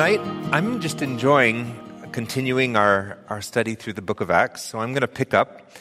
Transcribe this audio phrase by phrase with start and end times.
[0.00, 1.76] tonight I'm just enjoying
[2.10, 4.62] continuing our, our study through the book of Acts.
[4.62, 5.72] So I'm going to pick up,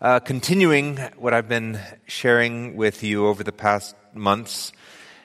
[0.00, 1.78] uh, continuing what I've been
[2.08, 4.72] sharing with you over the past months.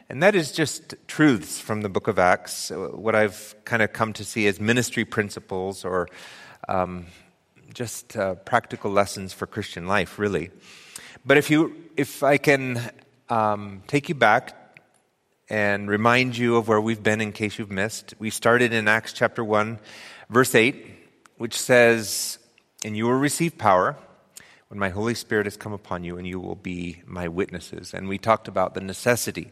[0.09, 3.93] And that is just truths from the book of Acts, uh, what I've kind of
[3.93, 6.07] come to see as ministry principles or
[6.70, 7.07] um,
[7.73, 10.52] just uh, practical lessons for Christian life, really.
[11.25, 12.91] But if, you, if I can
[13.27, 14.64] um, take you back
[15.50, 18.14] and remind you of where we've been in case you've missed.
[18.18, 19.79] We started in Acts chapter 1,
[20.29, 20.86] verse 8,
[21.38, 22.39] which says,
[22.83, 23.96] And you will receive power
[24.69, 27.93] when my Holy Spirit has come upon you, and you will be my witnesses.
[27.93, 29.52] And we talked about the necessity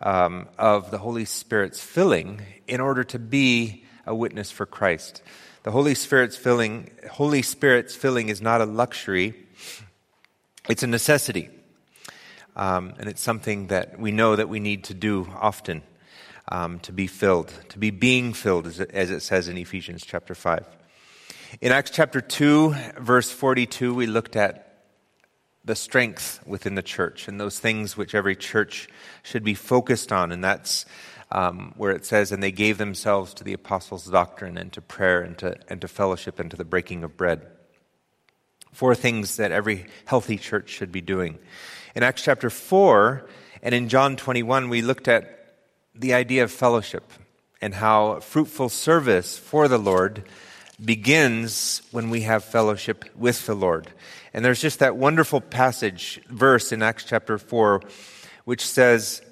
[0.00, 5.22] um, of the Holy Spirit's filling in order to be a witness for Christ.
[5.64, 9.34] The Holy Spirit's filling, Holy Spirit's filling is not a luxury,
[10.68, 11.50] it's a necessity.
[12.58, 15.82] Um, and it's something that we know that we need to do often
[16.48, 20.04] um, to be filled, to be being filled, as it, as it says in Ephesians
[20.04, 20.66] chapter 5.
[21.60, 24.64] In Acts chapter 2, verse 42, we looked at
[25.64, 28.88] the strength within the church and those things which every church
[29.22, 30.32] should be focused on.
[30.32, 30.84] And that's
[31.30, 35.20] um, where it says, And they gave themselves to the apostles' doctrine and to prayer
[35.20, 37.46] and to, and to fellowship and to the breaking of bread.
[38.72, 41.38] Four things that every healthy church should be doing.
[41.94, 43.26] In Acts chapter 4
[43.62, 45.56] and in John 21, we looked at
[45.94, 47.10] the idea of fellowship
[47.62, 50.24] and how fruitful service for the Lord
[50.84, 53.88] begins when we have fellowship with the Lord.
[54.34, 57.80] And there's just that wonderful passage, verse in Acts chapter 4,
[58.44, 59.22] which says,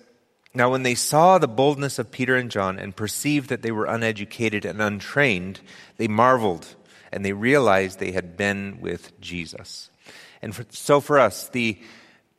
[0.54, 3.84] Now when they saw the boldness of Peter and John and perceived that they were
[3.84, 5.60] uneducated and untrained,
[5.98, 6.74] they marveled
[7.12, 9.90] and they realized they had been with Jesus.
[10.40, 11.78] And for, so for us, the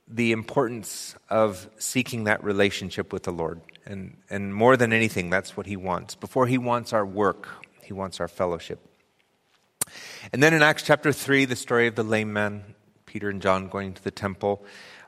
[0.08, 3.62] the importance of seeking that relationship with the Lord.
[3.86, 6.16] And, and more than anything, that's what He wants.
[6.16, 7.48] Before He wants our work,
[7.82, 8.80] He wants our fellowship.
[10.34, 12.76] And then in Acts chapter 3, the story of the lame man,
[13.06, 14.66] Peter and John going to the temple,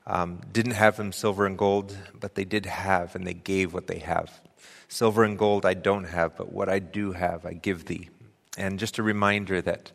[0.07, 3.87] um, didn't have them silver and gold, but they did have, and they gave what
[3.87, 4.41] they have.
[4.87, 8.09] Silver and gold I don't have, but what I do have, I give thee.
[8.57, 9.91] And just a reminder that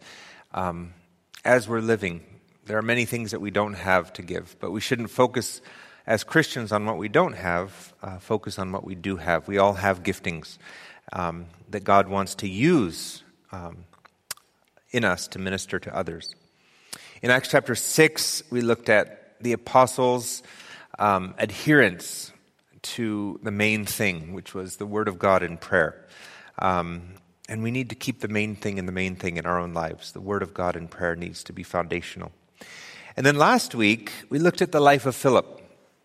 [0.53, 0.95] um,
[1.45, 2.23] as we're living,
[2.67, 5.61] there are many things that we don't have to give, but we shouldn't focus
[6.07, 9.49] as Christians on what we don't have, uh, focus on what we do have.
[9.49, 10.59] We all have giftings
[11.13, 13.85] um, that God wants to use um,
[14.91, 16.35] in us to minister to others.
[17.23, 20.43] In Acts chapter 6, we looked at the apostles'
[20.99, 22.33] um, adherence
[22.83, 26.07] to the main thing, which was the Word of God in prayer.
[26.59, 27.15] Um,
[27.49, 29.73] and we need to keep the main thing in the main thing in our own
[29.75, 30.13] lives.
[30.13, 32.33] The Word of God in prayer needs to be foundational.
[33.17, 35.61] And then last week, we looked at the life of Philip.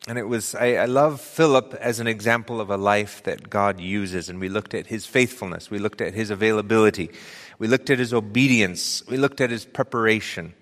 [0.08, 3.80] And it was, I, I, love Philip as an example of a life that God
[3.80, 4.30] uses.
[4.30, 5.70] And we looked at his faithfulness.
[5.70, 7.10] We looked at his availability.
[7.58, 9.04] We looked at his obedience.
[9.08, 10.54] We looked at his preparation.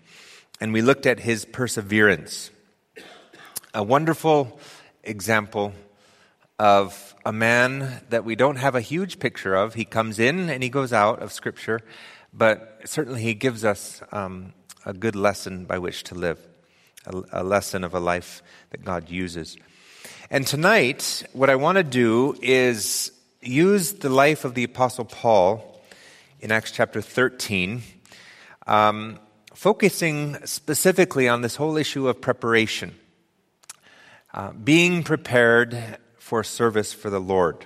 [0.60, 2.50] And we looked at his perseverance.
[3.74, 4.60] A wonderful
[5.04, 5.74] example
[6.58, 9.76] of a man that we don't have a huge picture of.
[9.76, 11.82] He comes in and he goes out of Scripture,
[12.34, 14.54] but certainly he gives us um,
[14.88, 16.40] a good lesson by which to live,
[17.06, 19.58] a, a lesson of a life that God uses.
[20.32, 23.12] And tonight, what I want to do is
[23.42, 25.82] use the life of the Apostle Paul
[26.40, 27.82] in Acts chapter 13,
[28.66, 29.20] um,
[29.54, 32.96] focusing specifically on this whole issue of preparation,
[34.34, 37.66] uh, being prepared for service for the Lord.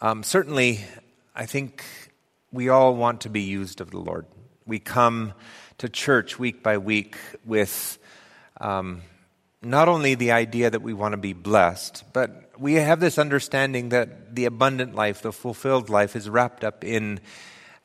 [0.00, 0.80] Um, certainly,
[1.36, 1.84] I think
[2.50, 4.26] we all want to be used of the Lord.
[4.66, 5.34] We come
[5.84, 7.98] to church week by week with
[8.58, 9.02] um,
[9.60, 13.90] not only the idea that we want to be blessed, but we have this understanding
[13.90, 17.20] that the abundant life, the fulfilled life, is wrapped up in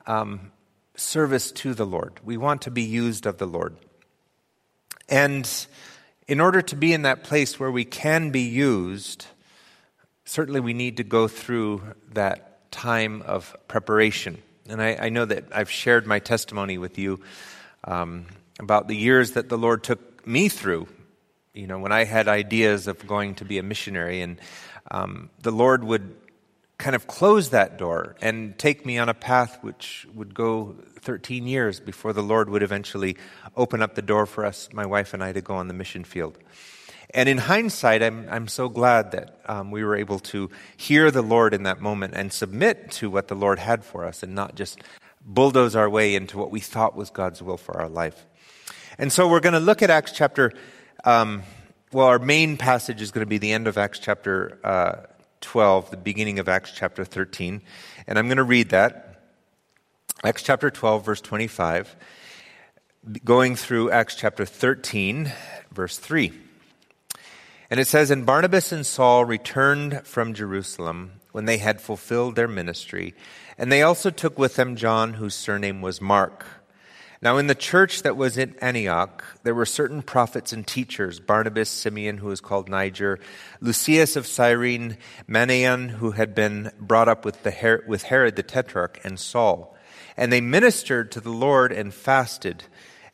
[0.07, 0.53] um,
[0.95, 2.13] service to the Lord.
[2.23, 3.75] We want to be used of the Lord.
[5.09, 5.49] And
[6.25, 9.25] in order to be in that place where we can be used,
[10.23, 11.81] certainly we need to go through
[12.13, 14.37] that time of preparation.
[14.69, 17.19] And I, I know that I've shared my testimony with you
[17.83, 18.25] um,
[18.59, 20.87] about the years that the Lord took me through.
[21.53, 24.39] You know, when I had ideas of going to be a missionary, and
[24.91, 26.15] um, the Lord would
[26.77, 31.45] kind of close that door and take me on a path which would go 13
[31.45, 33.17] years before the Lord would eventually
[33.55, 36.05] open up the door for us, my wife and I, to go on the mission
[36.05, 36.37] field.
[37.11, 41.23] And in hindsight, I'm, I'm so glad that um, we were able to hear the
[41.23, 44.55] Lord in that moment and submit to what the Lord had for us and not
[44.55, 44.79] just
[45.29, 48.25] bulldoze our way into what we thought was God's will for our life.
[48.97, 50.51] And so we're going to look at Acts chapter,
[51.05, 51.43] um,
[51.93, 55.05] well, our main passage is going to be the end of Acts chapter uh,
[55.41, 57.61] 12, the beginning of Acts chapter 13.
[58.07, 59.21] And I'm going to read that.
[60.23, 61.95] Acts chapter 12, verse 25,
[63.23, 65.31] going through Acts chapter 13,
[65.71, 66.33] verse 3.
[67.69, 72.47] And it says, And Barnabas and Saul returned from Jerusalem when they had fulfilled their
[72.47, 73.13] ministry.
[73.59, 76.45] And they also took with them John, whose surname was Mark.
[77.21, 81.69] Now, in the church that was in Antioch, there were certain prophets and teachers Barnabas,
[81.69, 83.19] Simeon, who was called Niger,
[83.59, 84.97] Lucius of Cyrene,
[85.27, 89.75] Manaen, who had been brought up with, Her- with Herod the Tetrarch, and Saul.
[90.15, 92.63] And they ministered to the Lord and fasted.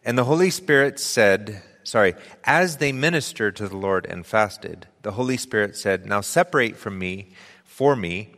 [0.04, 2.14] And the Holy Spirit said, sorry,
[2.44, 7.00] as they ministered to the Lord and fasted, the Holy Spirit said, Now separate from
[7.00, 7.32] me,
[7.64, 8.35] for me,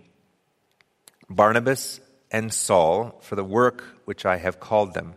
[1.29, 1.99] Barnabas
[2.31, 5.15] and Saul for the work which I have called them.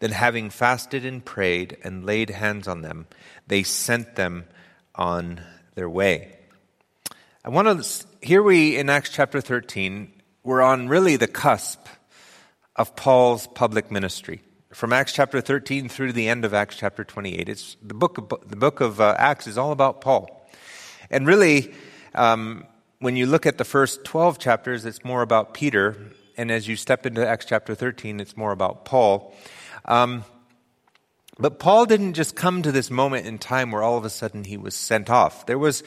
[0.00, 3.06] Then, having fasted and prayed and laid hands on them,
[3.48, 4.44] they sent them
[4.94, 5.40] on
[5.74, 6.36] their way.
[7.44, 10.12] I want to, here we in Acts chapter 13,
[10.44, 11.86] we're on really the cusp
[12.76, 14.42] of Paul's public ministry.
[14.72, 17.48] From Acts chapter 13 through to the end of Acts chapter 28.
[17.48, 20.46] It's the book of, the book of uh, Acts is all about Paul.
[21.10, 21.74] And really,
[22.14, 22.66] um,
[23.00, 25.96] when you look at the first 12 chapters, it's more about Peter.
[26.36, 29.34] And as you step into Acts chapter 13, it's more about Paul.
[29.84, 30.24] Um,
[31.38, 34.42] but Paul didn't just come to this moment in time where all of a sudden
[34.42, 35.46] he was sent off.
[35.46, 35.84] There was,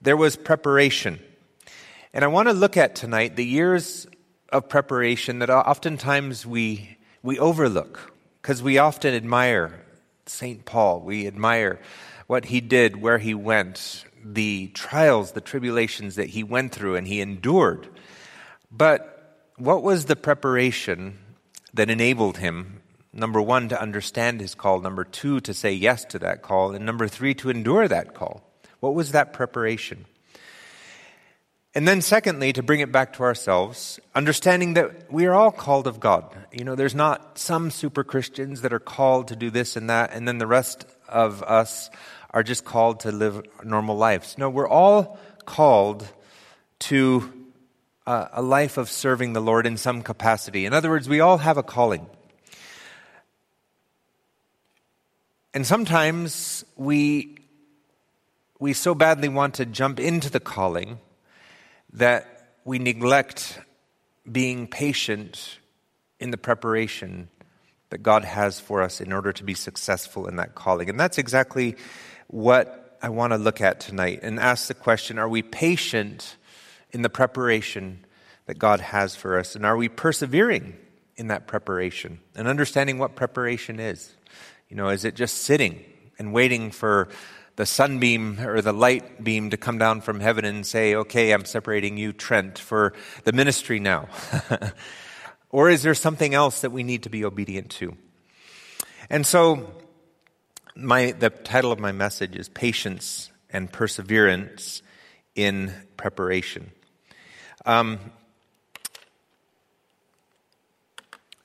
[0.00, 1.20] there was preparation.
[2.14, 4.06] And I want to look at tonight the years
[4.48, 9.84] of preparation that oftentimes we, we overlook because we often admire
[10.24, 10.64] St.
[10.64, 11.00] Paul.
[11.00, 11.80] We admire
[12.26, 17.06] what he did, where he went, the trials, the tribulations that he went through and
[17.06, 17.88] he endured.
[18.70, 21.18] But what was the preparation
[21.74, 22.80] that enabled him
[23.16, 24.80] Number one, to understand his call.
[24.80, 26.74] Number two, to say yes to that call.
[26.74, 28.42] And number three, to endure that call.
[28.80, 30.06] What was that preparation?
[31.76, 35.86] And then, secondly, to bring it back to ourselves, understanding that we are all called
[35.86, 36.24] of God.
[36.50, 40.12] You know, there's not some super Christians that are called to do this and that,
[40.12, 41.90] and then the rest of us
[42.34, 44.36] are just called to live normal lives.
[44.36, 46.06] No, we're all called
[46.80, 47.32] to
[48.06, 50.66] uh, a life of serving the Lord in some capacity.
[50.66, 52.06] In other words, we all have a calling.
[55.54, 57.38] And sometimes we,
[58.58, 60.98] we so badly want to jump into the calling
[61.92, 63.60] that we neglect
[64.30, 65.60] being patient
[66.18, 67.28] in the preparation
[67.94, 70.90] that God has for us in order to be successful in that calling.
[70.90, 71.76] And that's exactly
[72.26, 76.34] what I want to look at tonight and ask the question are we patient
[76.90, 78.04] in the preparation
[78.46, 79.54] that God has for us?
[79.54, 80.76] And are we persevering
[81.14, 84.12] in that preparation and understanding what preparation is?
[84.68, 85.84] You know, is it just sitting
[86.18, 87.06] and waiting for
[87.54, 91.44] the sunbeam or the light beam to come down from heaven and say, okay, I'm
[91.44, 92.92] separating you, Trent, for
[93.22, 94.08] the ministry now?
[95.54, 97.96] or is there something else that we need to be obedient to?
[99.08, 99.72] And so,
[100.74, 104.82] my, the title of my message is Patience and Perseverance
[105.36, 106.72] in Preparation.
[107.64, 108.00] Um,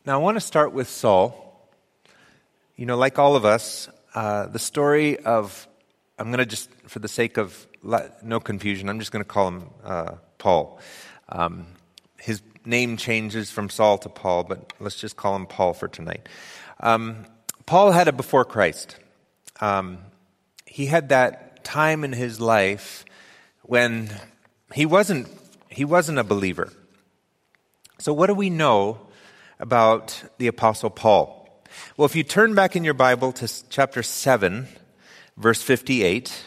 [0.07, 1.69] now, I want to start with Saul.
[2.77, 5.67] You know, like all of us, uh, the story of,
[6.17, 7.67] I'm going to just, for the sake of
[8.23, 10.79] no confusion, I'm just going to call him uh, Paul.
[11.31, 11.67] Um,
[12.17, 16.29] his name changes from Saul to Paul, but let's just call him Paul for tonight.
[16.79, 17.25] Um,
[17.65, 18.95] Paul had a before Christ.
[19.59, 19.97] Um,
[20.65, 23.03] he had that time in his life
[23.63, 24.09] when
[24.73, 25.27] he wasn't,
[25.67, 26.71] he wasn't a believer.
[27.97, 28.99] So, what do we know
[29.59, 31.35] about the Apostle Paul?
[31.97, 34.67] Well, if you turn back in your Bible to chapter 7,
[35.37, 36.45] verse 58,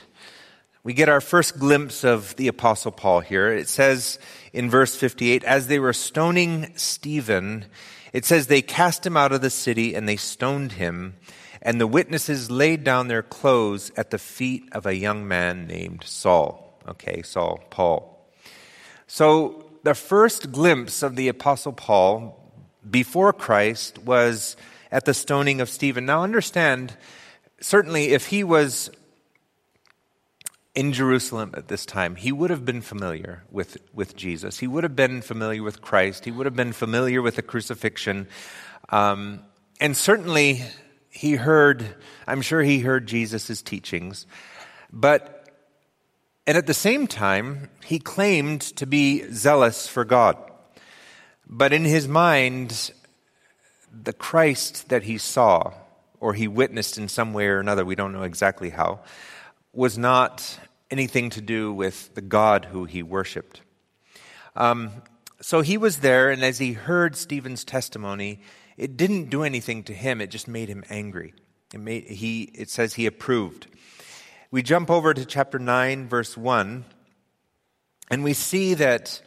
[0.85, 3.53] we get our first glimpse of the Apostle Paul here.
[3.53, 4.19] It says
[4.53, 7.67] in verse 58, as they were stoning Stephen,
[8.12, 11.15] it says they cast him out of the city and they stoned him,
[11.61, 16.03] and the witnesses laid down their clothes at the feet of a young man named
[16.05, 16.81] Saul.
[16.89, 18.29] Okay, Saul, Paul.
[19.07, 22.39] So the first glimpse of the Apostle Paul
[22.89, 24.57] before Christ was
[24.91, 26.07] at the stoning of Stephen.
[26.07, 26.97] Now, understand,
[27.61, 28.91] certainly, if he was
[30.75, 34.59] in Jerusalem at this time, he would have been familiar with, with Jesus.
[34.59, 36.25] He would have been familiar with Christ.
[36.25, 38.26] He would have been familiar with the crucifixion.
[38.88, 39.43] Um,
[39.81, 40.62] and certainly,
[41.11, 44.26] he heard, I'm sure he heard Jesus' teachings.
[44.91, 45.50] But,
[46.47, 50.38] and at the same time, he claimed to be zealous for God.
[51.47, 52.93] But in his mind,
[53.93, 55.75] the Christ that he saw,
[56.19, 59.00] or he witnessed in some way or another, we don't know exactly how,
[59.73, 60.59] was not
[60.91, 63.62] anything to do with the God who he worshiped.
[64.55, 64.91] Um,
[65.41, 68.41] so he was there, and as he heard Stephen's testimony,
[68.76, 71.35] it didn't do anything to him, it just made him angry.
[71.73, 73.67] It, made, he, it says he approved.
[74.50, 76.85] We jump over to chapter 9, verse 1,
[78.11, 79.23] and we see that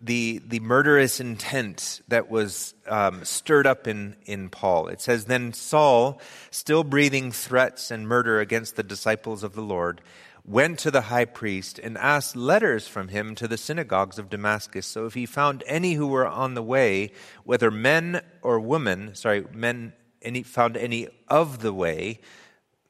[0.00, 4.88] the, the murderous intent that was um, stirred up in, in Paul.
[4.88, 10.00] It says, Then Saul, still breathing threats and murder against the disciples of the Lord,
[10.44, 14.86] went to the high priest and asked letters from him to the synagogues of Damascus.
[14.86, 17.12] So if he found any who were on the way,
[17.44, 19.92] whether men or women, sorry, men,
[20.22, 22.20] any, found any of the way,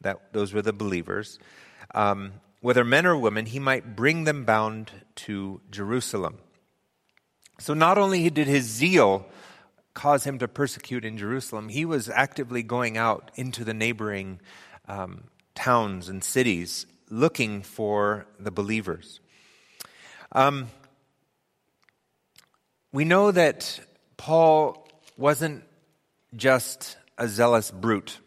[0.01, 1.39] that those were the believers,
[1.95, 6.39] um, whether men or women, he might bring them bound to Jerusalem.
[7.61, 9.27] So not only did his zeal
[9.93, 14.41] cause him to persecute in Jerusalem, he was actively going out into the neighboring
[14.89, 15.25] um,
[15.55, 19.21] towns and cities looking for the believers.
[20.33, 20.69] Um,
[22.93, 23.79] we know that
[24.17, 24.89] Paul
[25.19, 25.65] wasn't
[26.35, 28.21] just a zealous brute.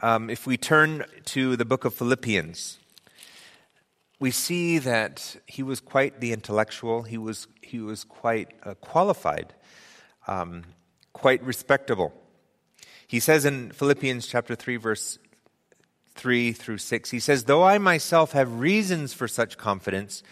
[0.00, 2.78] Um, if we turn to the book of Philippians,
[4.18, 7.02] we see that he was quite the intellectual.
[7.02, 9.54] He was, he was quite uh, qualified,
[10.26, 10.64] um,
[11.12, 12.12] quite respectable.
[13.06, 15.18] He says in Philippians chapter 3, verse
[16.14, 20.22] 3 through 6, he says, Though I myself have reasons for such confidence,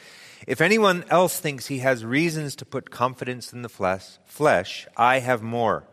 [0.47, 5.21] if anyone else thinks he has reasons to put confidence in the flesh, flesh, I
[5.21, 5.85] have more.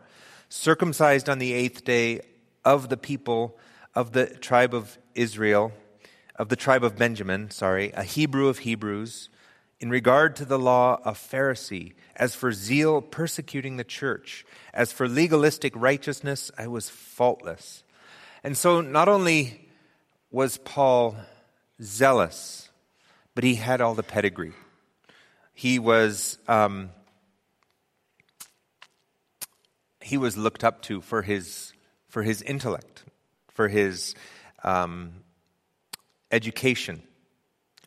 [0.48, 2.20] Circumcised on the eighth day
[2.64, 3.58] of the people
[3.94, 5.72] of the tribe of Israel,
[6.36, 9.28] of the tribe of Benjamin, sorry, a Hebrew of Hebrews,
[9.82, 15.08] in regard to the law, a Pharisee, as for zeal, persecuting the church, as for
[15.08, 17.82] legalistic righteousness, I was faultless.
[18.44, 19.68] And so not only
[20.30, 21.16] was Paul
[21.82, 22.70] zealous,
[23.34, 24.52] but he had all the pedigree.
[25.52, 26.90] He was, um,
[30.00, 31.72] he was looked up to for his,
[32.06, 33.02] for his intellect,
[33.50, 34.14] for his
[34.62, 35.24] um,
[36.30, 37.02] education,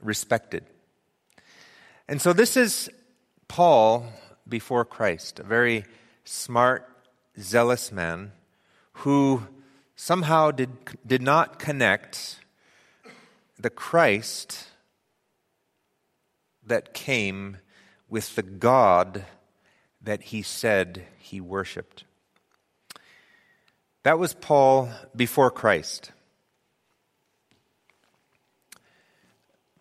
[0.04, 0.66] respected.
[2.08, 2.90] And so this is
[3.48, 4.06] Paul
[4.48, 5.86] before Christ, a very
[6.24, 6.88] smart,
[7.40, 8.32] zealous man
[8.94, 9.48] who
[9.96, 10.70] somehow did,
[11.06, 12.40] did not connect
[13.60, 14.68] the Christ
[16.64, 17.58] that came
[18.08, 19.26] with the God
[20.02, 22.04] that he said he worshiped.
[24.04, 26.12] That was Paul before Christ.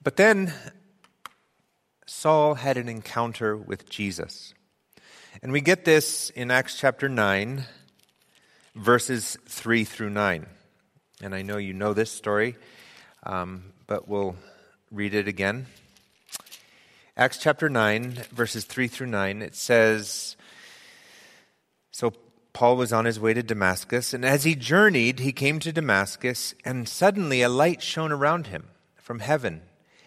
[0.02, 0.54] But then
[2.14, 4.54] Saul had an encounter with Jesus.
[5.42, 7.64] And we get this in Acts chapter 9,
[8.76, 10.46] verses 3 through 9.
[11.22, 12.56] And I know you know this story,
[13.24, 14.36] um, but we'll
[14.90, 15.66] read it again.
[17.16, 20.36] Acts chapter 9, verses 3 through 9, it says
[21.90, 22.12] So
[22.52, 26.54] Paul was on his way to Damascus, and as he journeyed, he came to Damascus,
[26.64, 29.62] and suddenly a light shone around him from heaven.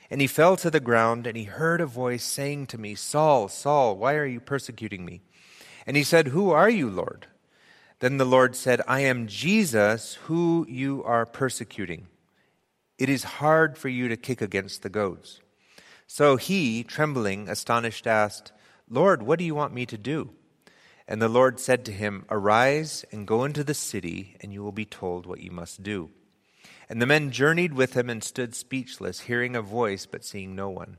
[0.10, 3.50] And he fell to the ground, and he heard a voice saying to me, Saul,
[3.50, 5.22] Saul, why are you persecuting me?
[5.86, 7.28] And he said, Who are you, Lord?
[8.00, 12.08] Then the Lord said, I am Jesus, who you are persecuting.
[12.98, 15.42] It is hard for you to kick against the goads.
[16.06, 18.52] So he, trembling, astonished, asked,
[18.90, 20.30] Lord, what do you want me to do?
[21.08, 24.72] And the Lord said to him, Arise and go into the city, and you will
[24.72, 26.10] be told what you must do.
[26.90, 30.70] And the men journeyed with him and stood speechless, hearing a voice, but seeing no
[30.70, 30.98] one.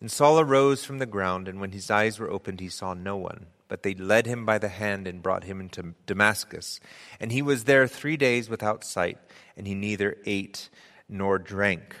[0.00, 3.16] Then Saul arose from the ground, and when his eyes were opened, he saw no
[3.16, 3.46] one.
[3.68, 6.80] But they led him by the hand and brought him into Damascus.
[7.20, 9.18] And he was there three days without sight,
[9.56, 10.68] and he neither ate
[11.08, 11.96] nor drank.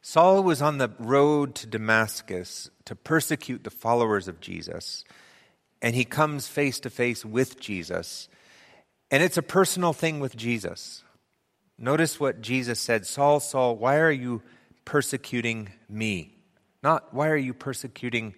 [0.00, 5.04] Saul was on the road to Damascus to persecute the followers of Jesus,
[5.82, 8.28] and he comes face to face with Jesus.
[9.10, 11.02] And it's a personal thing with Jesus.
[11.78, 14.42] Notice what Jesus said Saul, Saul, why are you
[14.84, 16.34] persecuting me?
[16.82, 18.34] Not why are you persecuting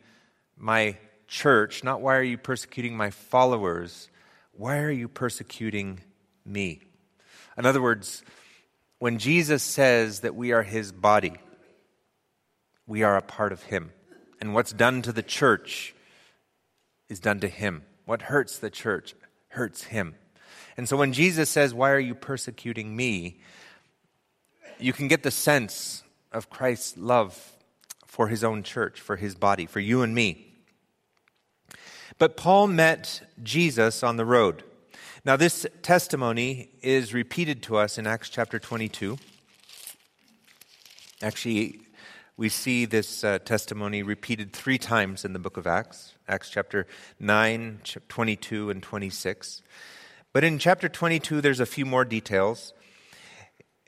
[0.57, 1.83] my church?
[1.83, 4.11] Not why are you persecuting my followers?
[4.53, 6.01] Why are you persecuting
[6.45, 6.83] me?
[7.57, 8.23] In other words,
[8.99, 11.33] when Jesus says that we are his body,
[12.87, 13.93] we are a part of him.
[14.41, 15.95] And what's done to the church
[17.09, 17.85] is done to him.
[18.05, 19.15] What hurts the church
[19.49, 20.15] hurts him.
[20.77, 23.41] And so when Jesus says, Why are you persecuting me?
[24.81, 27.53] you can get the sense of Christ's love
[28.07, 30.55] for his own church, for his body, for you and me.
[32.19, 34.65] But Paul met Jesus on the road.
[35.25, 39.19] Now, this testimony is repeated to us in Acts chapter 22.
[41.23, 41.81] Actually,
[42.37, 46.87] We see this uh, testimony repeated three times in the book of Acts Acts chapter
[47.19, 49.63] 9, 22, and 26.
[50.33, 52.73] But in chapter 22, there's a few more details.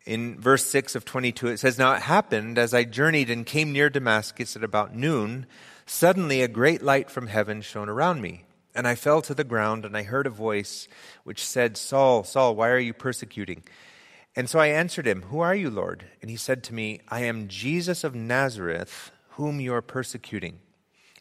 [0.05, 3.73] In verse 6 of 22, it says, Now it happened as I journeyed and came
[3.73, 5.47] near Damascus at about noon,
[5.87, 8.45] suddenly a great light from heaven shone around me.
[8.75, 10.89] And I fell to the ground, and I heard a voice
[11.23, 13.63] which said, Saul, Saul, why are you persecuting?
[14.35, 16.07] And so I answered him, Who are you, Lord?
[16.21, 20.59] And he said to me, I am Jesus of Nazareth, whom you are persecuting.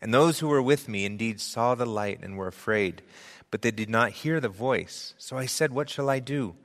[0.01, 3.03] And those who were with me indeed saw the light and were afraid,
[3.51, 5.13] but they did not hear the voice.
[5.17, 6.55] So I said, What shall I do?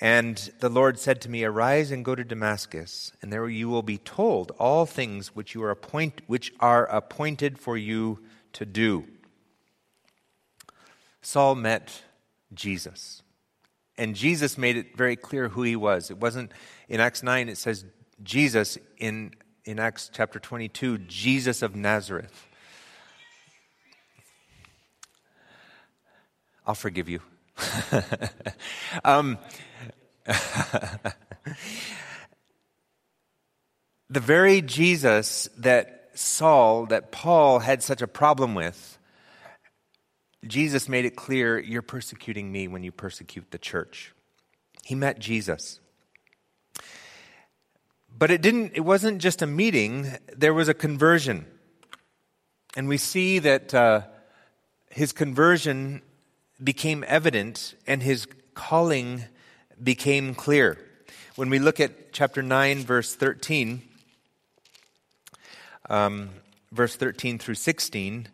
[0.00, 3.82] And the Lord said to me, Arise and go to Damascus, and there you will
[3.82, 8.18] be told all things which, you are, appoint, which are appointed for you
[8.52, 9.04] to do.
[11.22, 12.02] Saul met
[12.52, 13.22] Jesus.
[13.96, 16.10] And Jesus made it very clear who he was.
[16.10, 16.52] It wasn't
[16.88, 17.84] in Acts 9, it says
[18.22, 18.78] Jesus.
[18.98, 22.48] In, in Acts chapter 22, Jesus of Nazareth.
[26.66, 27.20] I'll forgive you.
[29.04, 29.38] um,
[30.26, 31.12] the
[34.20, 38.98] very Jesus that Saul, that Paul had such a problem with,
[40.46, 44.12] Jesus made it clear you're persecuting me when you persecute the church.
[44.84, 45.80] He met Jesus.
[48.16, 51.46] But it didn't it wasn't just a meeting, there was a conversion.
[52.76, 54.02] And we see that uh,
[54.90, 56.02] his conversion
[56.62, 59.24] became evident and his calling
[59.82, 60.78] became clear.
[61.36, 63.82] When we look at chapter 9, verse 13,
[65.88, 66.30] um,
[66.70, 68.28] verse 13 through 16,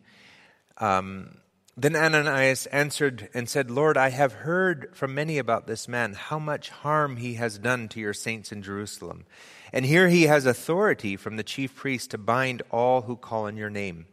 [0.77, 1.37] um,
[1.77, 6.37] then Ananias answered and said, Lord, I have heard from many about this man, how
[6.37, 9.25] much harm he has done to your saints in Jerusalem.
[9.71, 13.55] And here he has authority from the chief priest to bind all who call on
[13.55, 14.07] your name.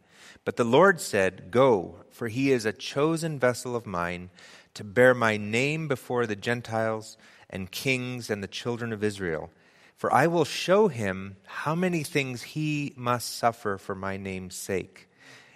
[0.47, 4.29] But the Lord said, Go, for he is a chosen vessel of mine
[4.75, 7.17] to bear my name before the Gentiles
[7.49, 9.49] and kings and the children of Israel.
[9.97, 15.09] For I will show him how many things he must suffer for my name's sake.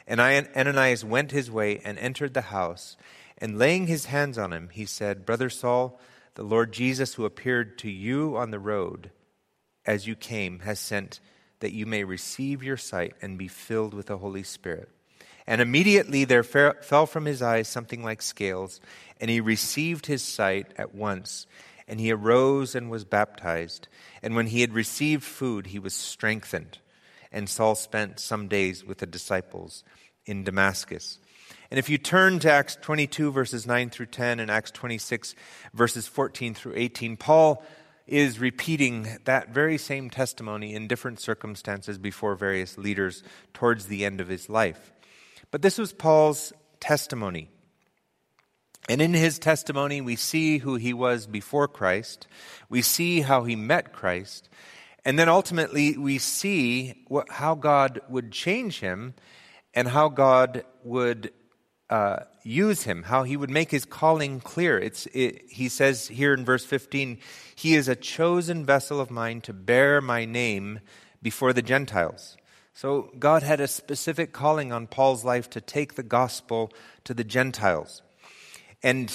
[0.05, 2.97] And Ananias went his way and entered the house.
[3.37, 6.01] And laying his hands on him, he said, Brother Saul,
[6.35, 9.11] the Lord Jesus, who appeared to you on the road
[9.85, 11.21] as you came, has sent
[11.61, 14.89] that you may receive your sight and be filled with the Holy Spirit.
[15.47, 18.79] And immediately there fell from his eyes something like scales,
[19.19, 21.47] and he received his sight at once.
[21.87, 23.87] And he arose and was baptized.
[24.21, 26.77] And when he had received food, he was strengthened.
[27.31, 29.83] And Saul spent some days with the disciples
[30.25, 31.19] in Damascus.
[31.69, 35.35] And if you turn to Acts 22, verses 9 through 10, and Acts 26,
[35.73, 37.63] verses 14 through 18, Paul
[38.11, 44.19] is repeating that very same testimony in different circumstances before various leaders towards the end
[44.19, 44.91] of his life.
[45.49, 47.49] But this was Paul's testimony.
[48.89, 52.27] And in his testimony, we see who he was before Christ.
[52.69, 54.49] We see how he met Christ.
[55.05, 59.13] And then ultimately, we see what, how God would change him
[59.73, 61.31] and how God would
[61.91, 64.79] uh, use him, how he would make his calling clear.
[64.79, 67.19] It's, it, he says here in verse 15,
[67.53, 70.79] He is a chosen vessel of mine to bear my name
[71.21, 72.37] before the Gentiles.
[72.73, 76.71] So God had a specific calling on Paul's life to take the gospel
[77.03, 78.01] to the Gentiles.
[78.81, 79.11] And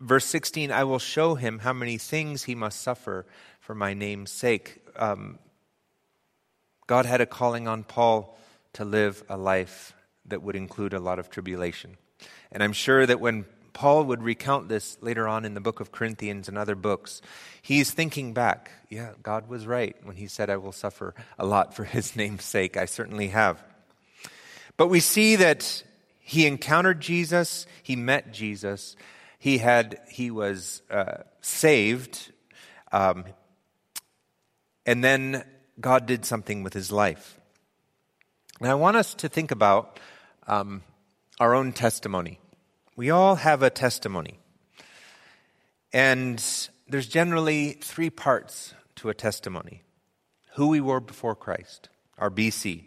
[0.00, 3.26] verse 16, I will show him how many things he must suffer
[3.60, 4.80] for my name's sake.
[4.96, 5.38] Um,
[6.86, 8.38] God had a calling on Paul
[8.72, 9.92] to live a life
[10.28, 11.96] that would include a lot of tribulation.
[12.50, 15.92] And I'm sure that when Paul would recount this later on in the book of
[15.92, 17.22] Corinthians and other books,
[17.62, 21.74] he's thinking back, yeah, God was right when he said, I will suffer a lot
[21.74, 22.76] for his name's sake.
[22.76, 23.62] I certainly have.
[24.76, 25.82] But we see that
[26.18, 28.96] he encountered Jesus, he met Jesus,
[29.38, 32.32] he had, he was uh, saved,
[32.90, 33.24] um,
[34.84, 35.44] and then
[35.80, 37.38] God did something with his life.
[38.60, 40.00] And I want us to think about
[40.48, 40.82] um,
[41.38, 42.40] our own testimony.
[42.96, 44.40] We all have a testimony.
[45.92, 46.42] And
[46.88, 49.84] there's generally three parts to a testimony
[50.54, 52.84] who we were before Christ, our BC.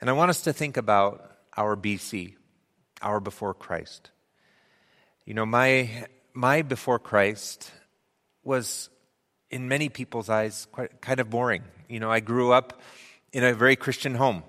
[0.00, 2.34] And I want us to think about our BC,
[3.00, 4.10] our before Christ.
[5.24, 7.70] You know, my, my before Christ
[8.44, 8.90] was,
[9.50, 11.62] in many people's eyes, quite kind of boring.
[11.88, 12.82] You know, I grew up
[13.32, 14.42] in a very Christian home.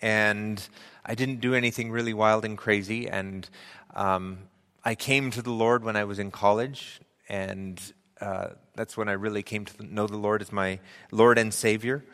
[0.00, 0.66] And
[1.04, 3.08] I didn't do anything really wild and crazy.
[3.08, 3.48] And
[3.94, 4.38] um,
[4.84, 7.00] I came to the Lord when I was in college.
[7.28, 7.80] And
[8.20, 10.80] uh, That's when I really came to know the Lord as my
[11.10, 12.04] Lord and Savior.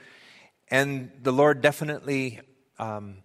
[0.69, 2.41] And the Lord definitely
[2.79, 3.19] um,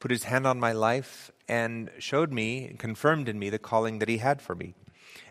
[0.00, 4.08] put his hand on my life and showed me confirmed in me the calling that
[4.08, 4.74] he had for me.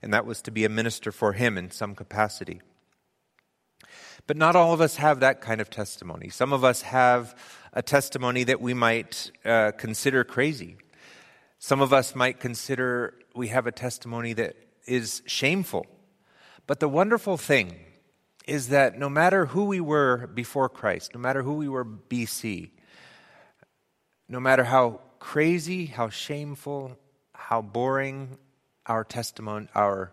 [0.02, 2.62] And that was to be a minister for him in some capacity.
[4.28, 6.30] But not all of us have that kind of testimony.
[6.30, 7.36] Some of us have
[7.74, 10.78] a testimony that we might uh, consider crazy.
[11.60, 14.56] Some of us might consider we have a testimony that
[14.86, 15.86] is shameful.
[16.68, 17.80] But the wonderful thing
[18.48, 22.72] is that no matter who we were before Christ, no matter who we were BC,
[24.28, 26.98] no matter how crazy, how shameful,
[27.34, 28.38] how boring
[28.86, 30.12] our testimony, our,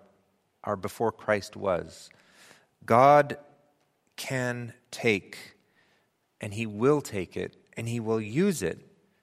[0.64, 2.10] our before Christ was,
[2.84, 3.38] God
[4.16, 5.55] can take
[6.40, 8.80] and He will take it and He will use it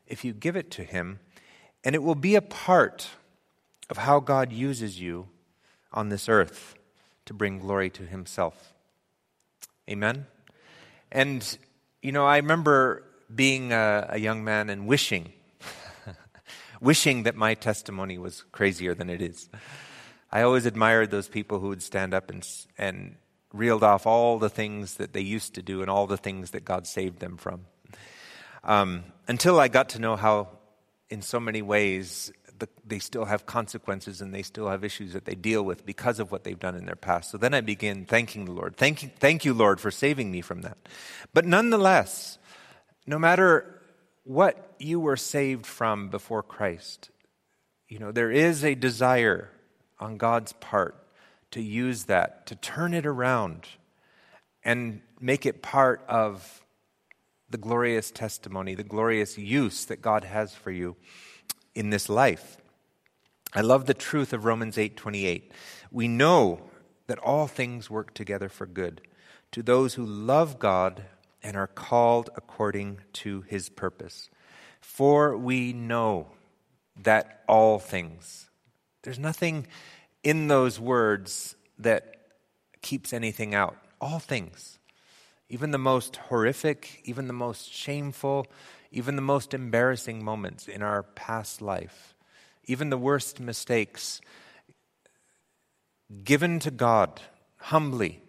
[0.07, 1.19] if you give it to Him,
[1.83, 3.09] and it will be a part
[3.89, 5.27] of how God uses you
[5.91, 6.75] on this earth
[7.25, 8.73] to bring glory to Himself.
[9.89, 10.27] Amen?
[11.11, 11.57] And,
[12.01, 15.33] you know, I remember being a, a young man and wishing,
[16.81, 19.49] wishing that my testimony was crazier than it is.
[20.31, 22.47] I always admired those people who would stand up and,
[22.77, 23.15] and
[23.53, 26.65] reeled off all the things that they used to do and all the things that
[26.65, 27.65] God saved them from.
[28.63, 30.49] Um, until I got to know how,
[31.09, 35.25] in so many ways, the, they still have consequences and they still have issues that
[35.25, 37.29] they deal with because of what they've done in their past.
[37.31, 38.75] So then I begin thanking the Lord.
[38.75, 40.77] Thank you, thank you, Lord, for saving me from that.
[41.33, 42.39] But nonetheless,
[43.05, 43.81] no matter
[44.23, 47.11] what you were saved from before Christ,
[47.87, 49.49] you know, there is a desire
[49.99, 51.02] on God's part
[51.53, 53.67] to use that, to turn it around
[54.63, 56.63] and make it part of
[57.49, 60.95] the glorious testimony, the glorious use that God has for you
[61.75, 62.57] in this life.
[63.53, 65.51] I love the truth of Romans 8:28.
[65.91, 66.71] We know
[67.05, 69.01] that all things work together for good
[69.51, 71.05] to those who love God
[71.43, 74.31] and are called according to his purpose.
[74.81, 76.31] For we know
[76.95, 78.49] that all things.
[79.03, 79.67] There's nothing
[80.23, 82.15] in those words that
[82.81, 83.77] keeps anything out.
[83.99, 84.79] All things.
[85.49, 88.47] Even the most horrific, even the most shameful,
[88.91, 92.15] even the most embarrassing moments in our past life,
[92.65, 94.21] even the worst mistakes,
[96.23, 97.21] given to God
[97.57, 98.21] humbly,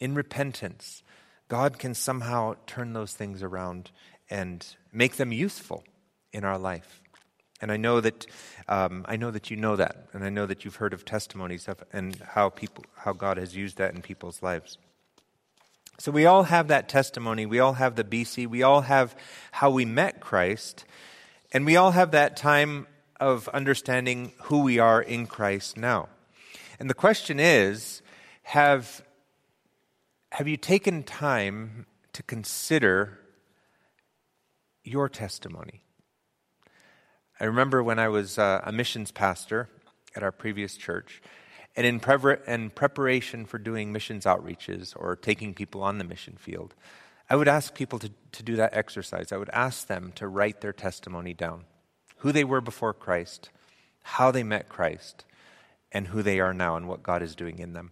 [0.00, 1.02] in repentance,
[1.48, 3.90] God can somehow turn those things around
[4.28, 5.84] and make them useful
[6.32, 7.01] in our life.
[7.62, 8.26] And I know that
[8.68, 11.68] um, I know that you know that, and I know that you've heard of testimonies
[11.68, 14.76] of and how people how God has used that in people's lives.
[15.98, 17.46] So we all have that testimony.
[17.46, 18.48] We all have the BC.
[18.48, 19.14] We all have
[19.52, 20.84] how we met Christ.
[21.52, 22.88] And we all have that time
[23.20, 26.08] of understanding who we are in Christ now.
[26.80, 28.02] And the question is
[28.42, 29.02] have,
[30.32, 33.20] have you taken time to consider
[34.82, 35.81] your testimony?
[37.42, 39.68] I remember when I was uh, a missions pastor
[40.14, 41.20] at our previous church,
[41.74, 42.00] and in,
[42.46, 46.76] in preparation for doing missions outreaches or taking people on the mission field,
[47.28, 49.32] I would ask people to, to do that exercise.
[49.32, 51.64] I would ask them to write their testimony down
[52.18, 53.50] who they were before Christ,
[54.04, 55.24] how they met Christ,
[55.90, 57.90] and who they are now and what God is doing in them.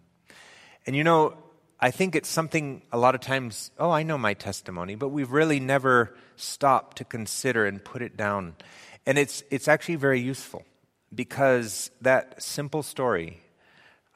[0.87, 1.35] And you know,
[1.77, 5.31] I think it's something a lot of times, oh, I know my testimony, but we've
[5.31, 8.55] really never stopped to consider and put it down.
[9.05, 10.63] And it's, it's actually very useful
[11.13, 13.41] because that simple story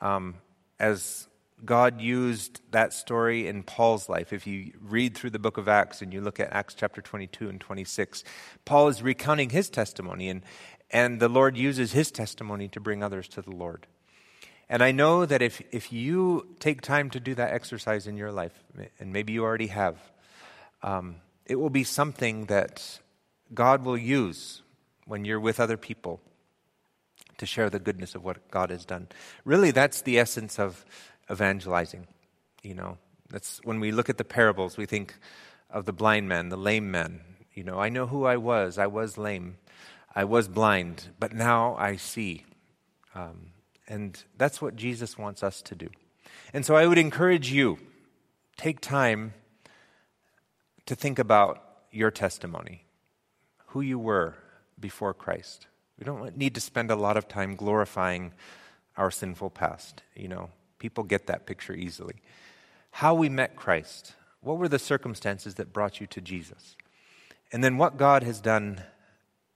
[0.01, 0.35] um,
[0.79, 1.27] as
[1.63, 4.33] God used that story in Paul's life.
[4.33, 7.49] If you read through the book of Acts and you look at Acts chapter 22
[7.49, 8.23] and 26,
[8.65, 10.43] Paul is recounting his testimony, and,
[10.91, 13.87] and the Lord uses his testimony to bring others to the Lord.
[14.67, 18.31] And I know that if, if you take time to do that exercise in your
[18.31, 18.63] life,
[18.99, 19.97] and maybe you already have,
[20.83, 22.99] um, it will be something that
[23.53, 24.61] God will use
[25.05, 26.21] when you're with other people
[27.37, 29.07] to share the goodness of what God has done.
[29.43, 30.85] Really, that's the essence of
[31.29, 32.07] evangelizing.
[32.63, 32.97] You know,
[33.29, 35.15] that's when we look at the parables, we think
[35.69, 37.21] of the blind man, the lame man.
[37.53, 38.77] You know, I know who I was.
[38.77, 39.57] I was lame.
[40.13, 42.45] I was blind, but now I see.
[43.13, 43.51] Um,
[43.87, 45.89] and that's what Jesus wants us to do.
[46.53, 47.77] And so I would encourage you
[48.57, 49.33] take time
[50.85, 52.85] to think about your testimony,
[53.67, 54.35] who you were
[54.85, 55.65] before Christ.
[55.97, 58.33] We don't need to spend a lot of time glorifying
[58.95, 60.03] our sinful past.
[60.15, 62.17] You know, people get that picture easily.
[62.91, 64.13] How we met Christ.
[64.41, 66.75] What were the circumstances that brought you to Jesus?
[67.51, 68.83] And then what God has done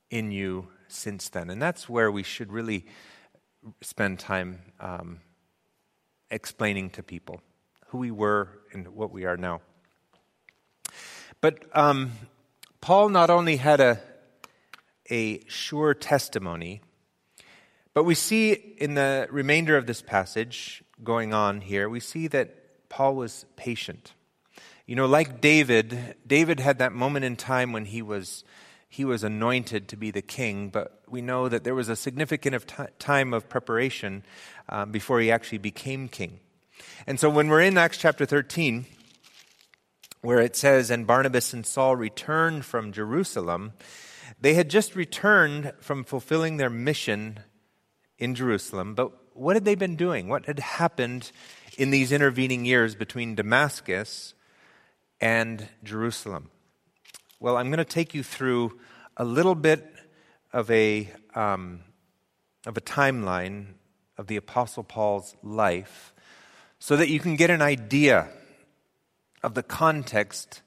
[0.10, 1.52] in you since then.
[1.52, 2.88] And that's where we should really
[3.82, 5.20] spend time um,
[6.32, 7.40] explaining to people
[7.90, 9.62] who we were and what we are now.
[11.40, 12.14] But um,
[12.82, 14.02] Paul not only had a,
[15.10, 16.82] a sure testimony,
[17.94, 22.90] but we see in the remainder of this passage going on here, we see that
[22.90, 24.14] Paul was patient.
[24.86, 28.44] You know, like David, David had that moment in time when he was
[28.92, 32.56] he was anointed to be the king, but we know that there was a significant
[32.56, 34.24] of t- time of preparation
[34.68, 36.40] um, before he actually became king.
[37.06, 38.88] And so when we're in Acts chapter 13,
[40.22, 43.74] where it says, And Barnabas and Saul returned from Jerusalem,
[44.40, 47.40] they had just returned from fulfilling their mission
[48.18, 50.28] in Jerusalem, but what had they been doing?
[50.28, 51.32] What had happened
[51.78, 54.34] in these intervening years between Damascus
[55.22, 56.52] and Jerusalem?
[57.40, 58.80] Well, I'm going to take you through
[59.16, 59.94] a little bit
[60.52, 61.82] of a, um,
[62.66, 63.76] of a timeline
[64.18, 66.14] of the Apostle Paul's life
[66.80, 68.28] so that you can get an idea
[69.42, 70.62] of the context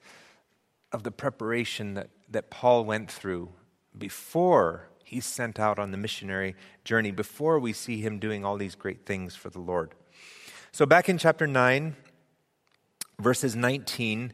[0.93, 3.51] of the preparation that, that Paul went through
[3.97, 8.75] before he's sent out on the missionary journey, before we see him doing all these
[8.75, 9.95] great things for the Lord.
[10.73, 11.97] So, back in chapter 9,
[13.21, 14.33] verses 19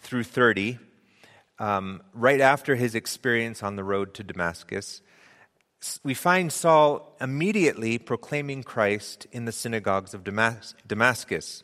[0.00, 0.78] through 30,
[1.58, 5.02] um, right after his experience on the road to Damascus,
[6.02, 11.62] we find Saul immediately proclaiming Christ in the synagogues of Damas- Damascus.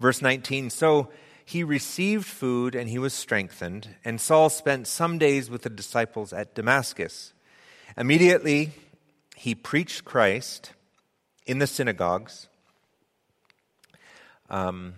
[0.00, 1.10] Verse 19 So
[1.44, 6.32] he received food and he was strengthened, and Saul spent some days with the disciples
[6.32, 7.32] at Damascus.
[7.96, 8.72] Immediately
[9.36, 10.72] he preached Christ
[11.46, 12.48] in the synagogues.
[14.48, 14.94] Um,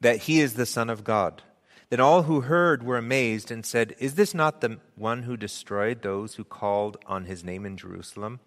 [0.00, 1.42] that he is the Son of God.
[1.88, 6.02] Then all who heard were amazed and said, Is this not the one who destroyed
[6.02, 8.40] those who called on his name in Jerusalem?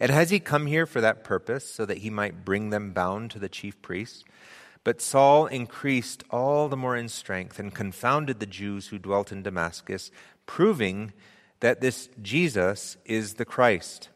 [0.00, 3.30] And has he come here for that purpose, so that he might bring them bound
[3.32, 4.24] to the chief priests?
[4.86, 9.42] But Saul increased all the more in strength and confounded the Jews who dwelt in
[9.42, 10.12] Damascus,
[10.46, 11.12] proving
[11.58, 14.10] that this Jesus is the Christ.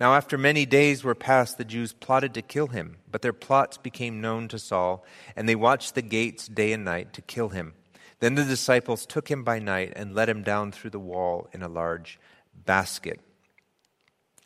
[0.00, 3.76] Now, after many days were passed, the Jews plotted to kill him, but their plots
[3.76, 5.04] became known to Saul,
[5.36, 7.74] and they watched the gates day and night to kill him.
[8.20, 11.62] Then the disciples took him by night and let him down through the wall in
[11.62, 12.18] a large
[12.64, 13.20] basket.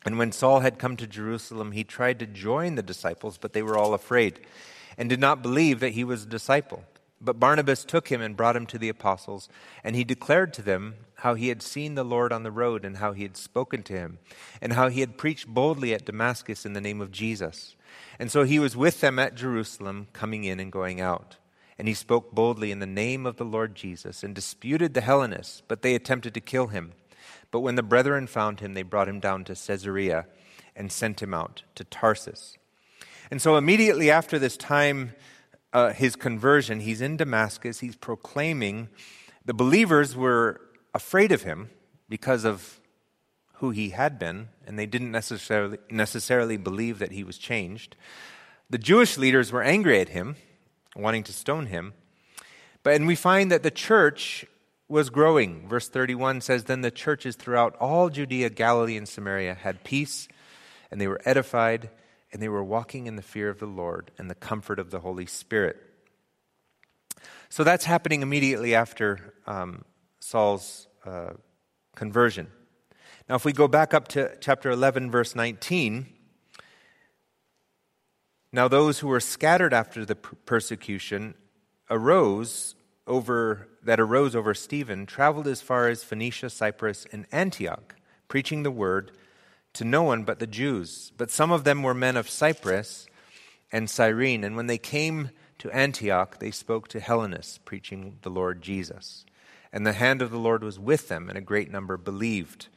[0.03, 3.63] And when Saul had come to Jerusalem, he tried to join the disciples, but they
[3.63, 4.41] were all afraid
[4.97, 6.83] and did not believe that he was a disciple.
[7.23, 9.47] But Barnabas took him and brought him to the apostles,
[9.83, 12.97] and he declared to them how he had seen the Lord on the road, and
[12.97, 14.17] how he had spoken to him,
[14.59, 17.75] and how he had preached boldly at Damascus in the name of Jesus.
[18.17, 21.37] And so he was with them at Jerusalem, coming in and going out.
[21.77, 25.61] And he spoke boldly in the name of the Lord Jesus, and disputed the Hellenists,
[25.67, 26.93] but they attempted to kill him.
[27.51, 30.25] But when the brethren found him, they brought him down to Caesarea
[30.75, 32.57] and sent him out to Tarsus.
[33.31, 35.13] And so immediately after this time,
[35.71, 38.89] uh, his conversion, he's in Damascus, he's proclaiming.
[39.45, 40.59] The believers were
[40.93, 41.69] afraid of him
[42.09, 42.81] because of
[43.55, 47.95] who he had been, and they didn't necessarily, necessarily believe that he was changed.
[48.69, 50.35] The Jewish leaders were angry at him,
[50.93, 51.93] wanting to stone him.
[52.83, 54.45] But and we find that the church
[54.89, 55.69] was growing.
[55.69, 60.27] Verse 31 says, Then the churches throughout all Judea, Galilee, and Samaria had peace,
[60.89, 61.89] and they were edified
[62.31, 64.99] and they were walking in the fear of the Lord and the comfort of the
[64.99, 65.77] Holy Spirit.
[67.49, 69.83] So that's happening immediately after um,
[70.19, 71.31] Saul's uh,
[71.95, 72.47] conversion.
[73.27, 76.07] Now, if we go back up to chapter 11, verse 19,
[78.53, 81.35] now those who were scattered after the persecution
[81.89, 82.75] arose
[83.07, 87.95] over that arose over Stephen traveled as far as Phoenicia, Cyprus, and Antioch,
[88.27, 89.11] preaching the word
[89.73, 91.11] to no one but the Jews.
[91.17, 93.07] But some of them were men of Cyprus
[93.71, 98.61] and Cyrene, and when they came to Antioch, they spoke to Hellenists, preaching the Lord
[98.61, 99.25] Jesus.
[99.71, 102.67] And the hand of the Lord was with them, and a great number believed.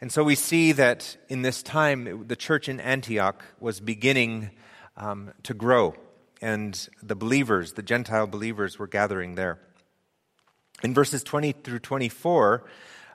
[0.00, 4.50] And so we see that in this time, the church in Antioch was beginning
[4.96, 5.94] um, to grow,
[6.40, 9.58] and the believers, the Gentile believers, were gathering there.
[10.82, 12.64] In verses 20 through 24,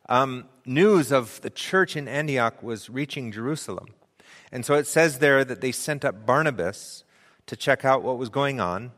[0.09, 3.87] um, news of the church in Antioch was reaching Jerusalem.
[4.51, 7.03] And so it says there that they sent up Barnabas
[7.47, 8.91] to check out what was going on.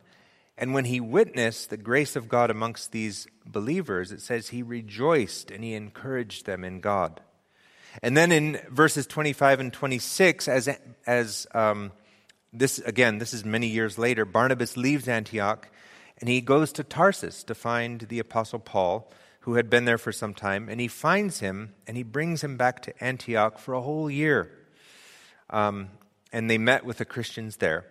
[0.58, 5.50] And when he witnessed the grace of God amongst these believers, it says he rejoiced
[5.50, 7.22] and he encouraged them in God.
[8.04, 10.70] And then in verses 25 and 26, as,
[11.08, 11.92] as um,
[12.54, 15.70] this, again, this is many years later, Barnabas leaves Antioch
[16.20, 20.12] and he goes to Tarsus to find the Apostle Paul who had been there for
[20.12, 23.82] some time, and he finds him and he brings him back to Antioch for a
[23.82, 24.52] whole year.
[25.50, 25.90] Um,
[26.32, 27.86] and they met with the Christians there.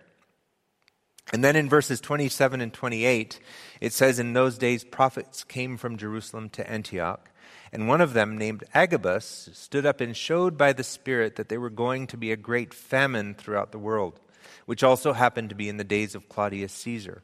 [1.33, 3.39] And then in verses 27 and 28,
[3.79, 7.29] it says, In those days, prophets came from Jerusalem to Antioch.
[7.71, 11.61] And one of them, named Agabus, stood up and showed by the Spirit that there
[11.61, 14.19] were going to be a great famine throughout the world,
[14.65, 17.23] which also happened to be in the days of Claudius Caesar.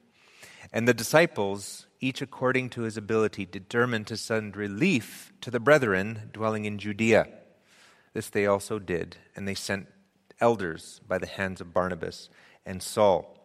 [0.72, 6.30] And the disciples, each according to his ability, determined to send relief to the brethren
[6.34, 7.28] dwelling in Judea.
[8.14, 9.88] This they also did, and they sent
[10.40, 12.30] elders by the hands of Barnabas
[12.66, 13.38] and Saul.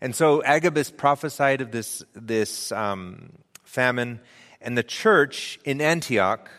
[0.00, 3.32] And so Agabus prophesied of this, this um,
[3.64, 4.20] famine,
[4.60, 6.50] and the church in Antioch,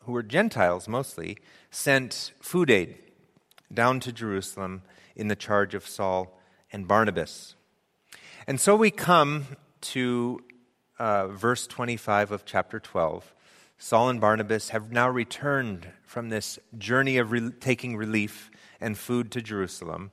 [0.00, 1.38] who were Gentiles mostly,
[1.70, 2.96] sent food aid
[3.72, 4.82] down to Jerusalem
[5.16, 6.38] in the charge of Saul
[6.72, 7.54] and Barnabas.
[8.46, 9.46] And so we come
[9.80, 10.40] to
[10.98, 13.34] uh, verse 25 of chapter 12.
[13.78, 18.50] Saul and Barnabas have now returned from this journey of re- taking relief
[18.82, 20.10] and food to Jerusalem.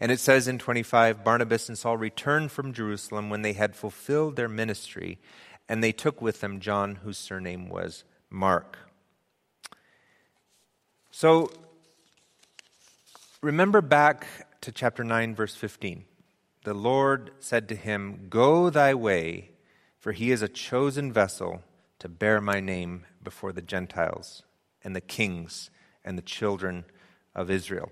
[0.00, 4.36] And it says in 25 Barnabas and Saul returned from Jerusalem when they had fulfilled
[4.36, 5.18] their ministry,
[5.66, 8.76] and they took with them John, whose surname was Mark.
[11.10, 11.50] So
[13.40, 14.26] remember back
[14.60, 16.04] to chapter 9, verse 15.
[16.64, 19.50] The Lord said to him, Go thy way,
[19.98, 21.62] for he is a chosen vessel
[21.98, 24.42] to bear my name before the Gentiles
[24.84, 25.70] and the kings
[26.04, 26.84] and the children
[27.34, 27.90] of Israel.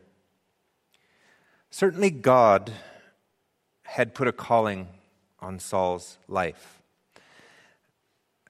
[1.71, 2.73] Certainly, God
[3.83, 4.89] had put a calling
[5.41, 6.81] on Saul's life.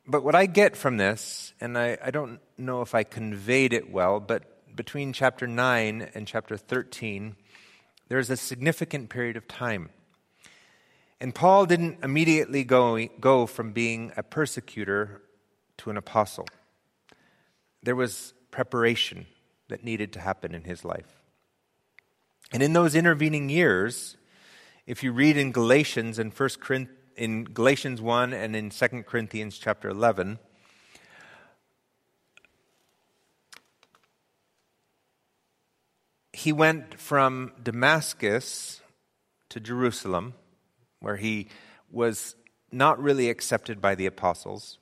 [0.07, 3.91] But what I get from this, and I, I, don't know if I conveyed it
[3.91, 7.37] well, but between chapter 9 and chapter 13,
[8.09, 9.91] there's a significant period of time.
[11.21, 15.21] And Paul didn't immediately go, go from being a persecutor
[15.79, 16.47] to an apostle.
[17.83, 19.27] There was preparation
[19.69, 21.23] that needed to happen in his life.
[22.53, 24.17] And in those intervening years,
[24.87, 26.59] if you read in Galatians and First
[27.17, 30.39] in Galatians 1 and in 2 Corinthians chapter 11,
[36.33, 38.81] he went from Damascus
[39.51, 40.35] to Jerusalem,
[41.01, 41.49] where he
[41.91, 42.37] was
[42.71, 44.79] not really accepted by the apostles.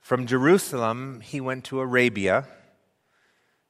[0.00, 2.46] From Jerusalem, he went to Arabia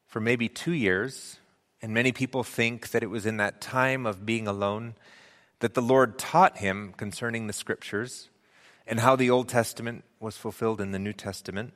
[0.07, 1.39] for maybe two years.
[1.81, 4.95] And many people think that it was in that time of being alone
[5.59, 8.29] that the Lord taught him concerning the scriptures
[8.87, 11.73] and how the Old Testament was fulfilled in the New Testament.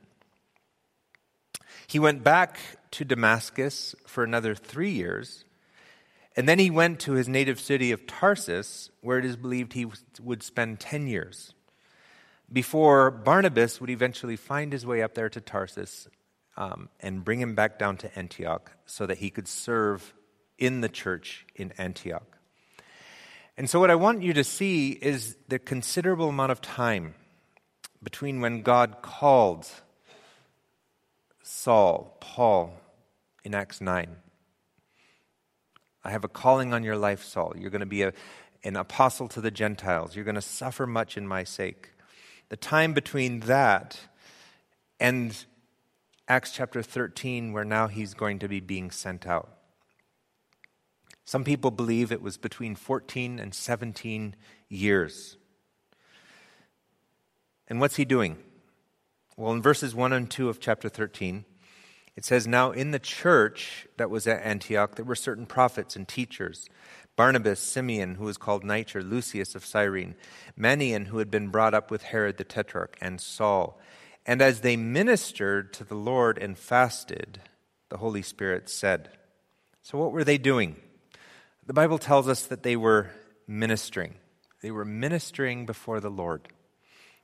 [1.87, 2.59] He went back
[2.91, 5.45] to Damascus for another three years,
[6.37, 9.87] and then he went to his native city of Tarsus, where it is believed he
[10.21, 11.55] would spend 10 years,
[12.53, 16.07] before Barnabas would eventually find his way up there to Tarsus
[16.55, 20.13] um, and bring him back down to Antioch so that he could serve
[20.59, 22.37] in the church in Antioch.
[23.57, 27.15] And so, what I want you to see is the considerable amount of time
[28.03, 29.67] between when God called
[31.41, 32.79] Saul, Paul,
[33.43, 34.17] in Acts 9.
[36.07, 37.51] I have a calling on your life, Saul.
[37.57, 38.13] You're going to be a,
[38.63, 40.15] an apostle to the Gentiles.
[40.15, 41.89] You're going to suffer much in my sake.
[42.47, 43.99] The time between that
[45.01, 45.35] and
[46.29, 49.49] Acts chapter 13, where now he's going to be being sent out.
[51.25, 54.33] Some people believe it was between 14 and 17
[54.69, 55.35] years.
[57.67, 58.37] And what's he doing?
[59.35, 61.43] Well, in verses 1 and 2 of chapter 13,
[62.17, 66.05] it says, Now in the church that was at Antioch, there were certain prophets and
[66.07, 66.67] teachers
[67.15, 70.13] Barnabas, Simeon, who was called Niger, Lucius of Cyrene,
[70.59, 73.81] Manaen, who had been brought up with Herod the Tetrarch, and Saul.
[74.23, 77.41] And as they ministered to the Lord and fasted,
[77.89, 79.09] the Holy Spirit said.
[79.81, 80.75] So, what were they doing?
[81.65, 83.09] The Bible tells us that they were
[83.47, 84.13] ministering.
[84.61, 86.47] They were ministering before the Lord.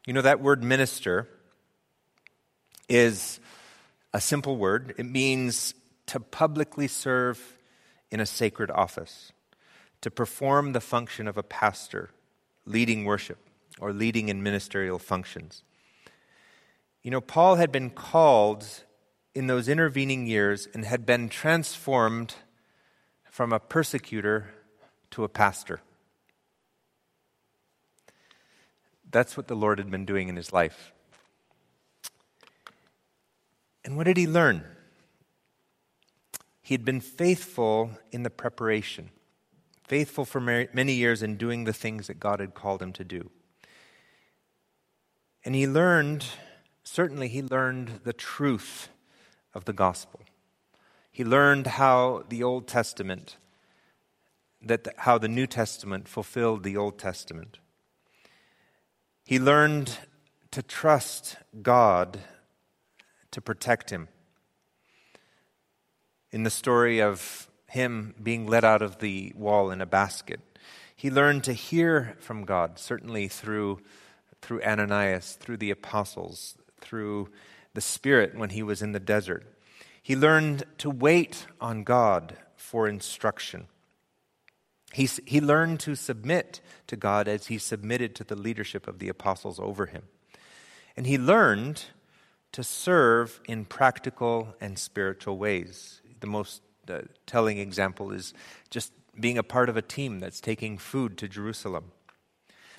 [0.07, 1.27] You know, that word minister
[2.89, 3.39] is
[4.13, 4.93] a simple word.
[4.97, 5.73] It means
[6.07, 7.57] to publicly serve
[8.11, 9.31] in a sacred office,
[10.01, 12.11] to perform the function of a pastor,
[12.65, 13.39] leading worship,
[13.79, 15.63] or leading in ministerial functions.
[17.01, 18.65] You know, Paul had been called
[19.33, 22.35] in those intervening years and had been transformed
[23.31, 24.51] from a persecutor
[25.11, 25.81] to a pastor.
[29.09, 30.93] That's what the Lord had been doing in his life.
[33.83, 34.63] And what did he learn?
[36.61, 39.09] He had been faithful in the preparation,
[39.87, 43.29] faithful for many years in doing the things that God had called him to do.
[45.43, 46.25] And he learned
[46.83, 48.89] certainly he learned the truth
[49.53, 50.21] of the gospel.
[51.11, 53.37] He learned how the Old Testament
[54.65, 57.59] that the, how the New Testament fulfilled the Old Testament.
[59.25, 59.97] He learned
[60.51, 62.19] to trust God
[63.33, 64.07] to protect him.
[66.31, 70.39] In the story of him being let out of the wall in a basket,
[70.95, 73.81] he learned to hear from God, certainly through,
[74.41, 77.29] through Ananias, through the apostles, through
[77.73, 79.45] the Spirit when he was in the desert.
[80.01, 83.67] He learned to wait on God for instruction.
[84.91, 89.09] He, he learned to submit to God as he submitted to the leadership of the
[89.09, 90.03] apostles over him.
[90.95, 91.85] And he learned
[92.53, 96.01] to serve in practical and spiritual ways.
[96.21, 98.33] The most uh, telling example is
[98.69, 101.91] just being a part of a team that's taking food to Jerusalem.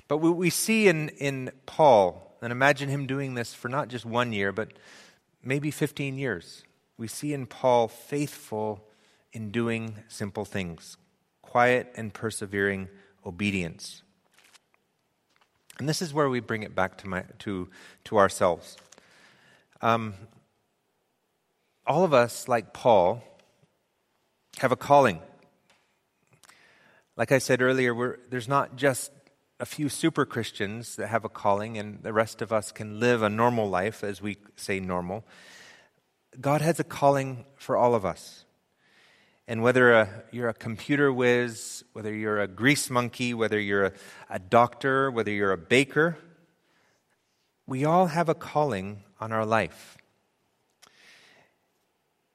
[0.09, 4.05] But what we see in, in Paul, and imagine him doing this for not just
[4.05, 4.73] one year, but
[5.43, 6.65] maybe 15 years,
[6.97, 8.85] we see in Paul faithful
[9.33, 10.97] in doing simple things,
[11.43, 12.89] quiet and persevering
[13.27, 14.03] obedience.
[15.79, 17.69] And this is where we bring it back to, my, to,
[18.05, 18.77] to ourselves.
[19.81, 20.15] Um,
[21.87, 23.23] all of us, like Paul,
[24.59, 25.21] have a calling.
[27.17, 29.13] Like I said earlier, there's not just
[29.61, 33.23] a few super Christians that have a calling, and the rest of us can live
[33.23, 35.25] a normal life, as we say normal.
[36.41, 38.45] God has a calling for all of us.
[39.47, 43.93] And whether a, you're a computer whiz, whether you're a grease monkey, whether you're a,
[44.31, 46.17] a doctor, whether you're a baker,
[47.67, 49.97] we all have a calling on our life.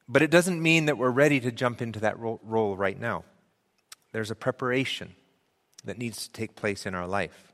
[0.07, 3.25] But it doesn't mean that we're ready to jump into that role, right now.
[4.11, 5.13] There's a preparation
[5.85, 7.53] that needs to take place in our life.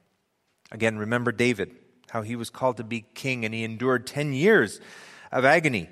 [0.71, 1.75] Again, remember David,
[2.11, 4.79] how he was called to be king and he endured 10 years
[5.33, 5.89] of agony,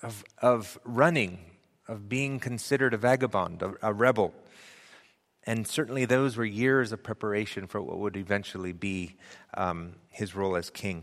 [0.00, 1.40] of, of running,
[1.88, 4.32] of being considered a vagabond, a, a rebel.
[5.42, 9.16] And certainly those were years of preparation for what would eventually be
[9.52, 11.02] um, his role as king.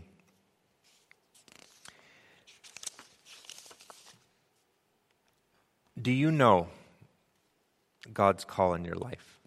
[6.00, 6.68] Do you know
[8.12, 9.40] God's call in your life?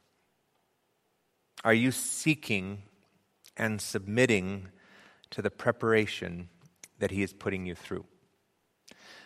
[1.63, 2.83] Are you seeking
[3.55, 4.67] and submitting
[5.31, 6.49] to the preparation
[6.99, 8.05] that He is putting you through?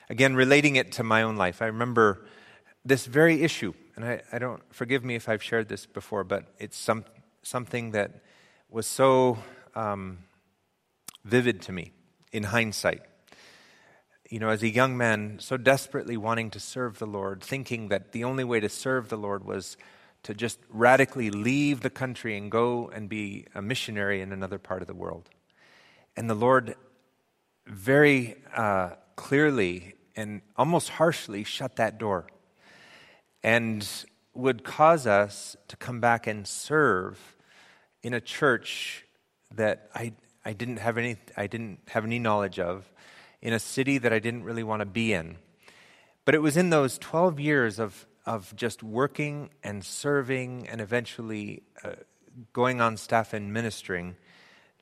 [0.09, 2.25] Again, relating it to my own life, I remember
[2.85, 6.45] this very issue, and I, I don't, forgive me if I've shared this before, but
[6.59, 7.03] it's some,
[7.41, 8.23] something that
[8.69, 9.39] was so
[9.75, 10.19] um,
[11.25, 11.91] vivid to me
[12.31, 13.01] in hindsight.
[14.29, 18.11] You know, as a young man, so desperately wanting to serve the Lord, thinking that
[18.11, 19.77] the only way to serve the Lord was
[20.23, 24.81] to just radically leave the country and go and be a missionary in another part
[24.81, 25.29] of the world.
[26.17, 26.75] And the Lord
[27.65, 32.27] very uh, clearly and almost harshly shut that door
[33.43, 33.87] and
[34.33, 37.37] would cause us to come back and serve
[38.03, 39.05] in a church
[39.55, 40.11] that I,
[40.43, 42.91] I, didn't, have any, I didn't have any knowledge of,
[43.41, 45.37] in a city that I didn't really want to be in.
[46.25, 51.63] But it was in those 12 years of, of just working and serving and eventually
[51.83, 51.91] uh,
[52.53, 54.15] going on staff and ministering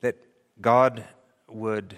[0.02, 0.16] that
[0.60, 1.04] God
[1.48, 1.98] would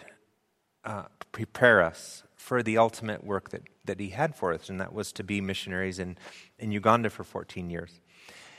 [0.83, 4.93] uh, prepare us for the ultimate work that, that he had for us, and that
[4.93, 6.17] was to be missionaries in,
[6.59, 7.99] in Uganda for 14 years.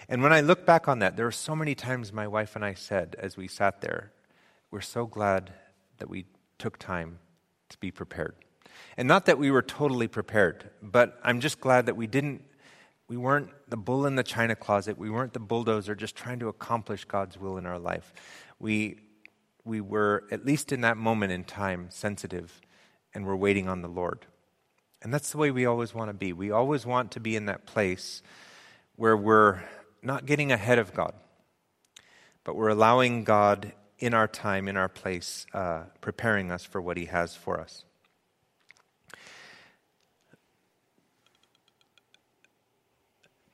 [0.08, 2.64] And when I look back on that, there were so many times my wife and
[2.64, 4.12] I said, as we sat there,
[4.70, 5.52] we're so glad
[5.98, 6.26] that we
[6.58, 7.18] took time
[7.70, 8.34] to be prepared.
[8.96, 12.42] And not that we were totally prepared, but I'm just glad that we didn't,
[13.08, 14.98] we weren't the bull in the china closet.
[14.98, 18.12] We weren't the bulldozer just trying to accomplish God's will in our life.
[18.58, 18.98] We,
[19.64, 22.60] we were, at least in that moment in time, sensitive
[23.14, 24.26] and we're waiting on the Lord.
[25.02, 26.32] And that's the way we always want to be.
[26.32, 28.22] We always want to be in that place
[28.96, 29.60] where we're
[30.02, 31.14] not getting ahead of God,
[32.44, 36.96] but we're allowing God in our time, in our place, uh, preparing us for what
[36.96, 37.84] He has for us.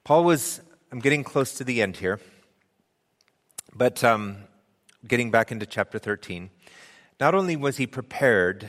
[0.05, 0.61] Paul was,
[0.93, 2.21] I'm getting close to the end here,
[3.75, 4.37] but um,
[5.07, 6.51] getting back into chapter 13.
[7.19, 8.69] Not only was he prepared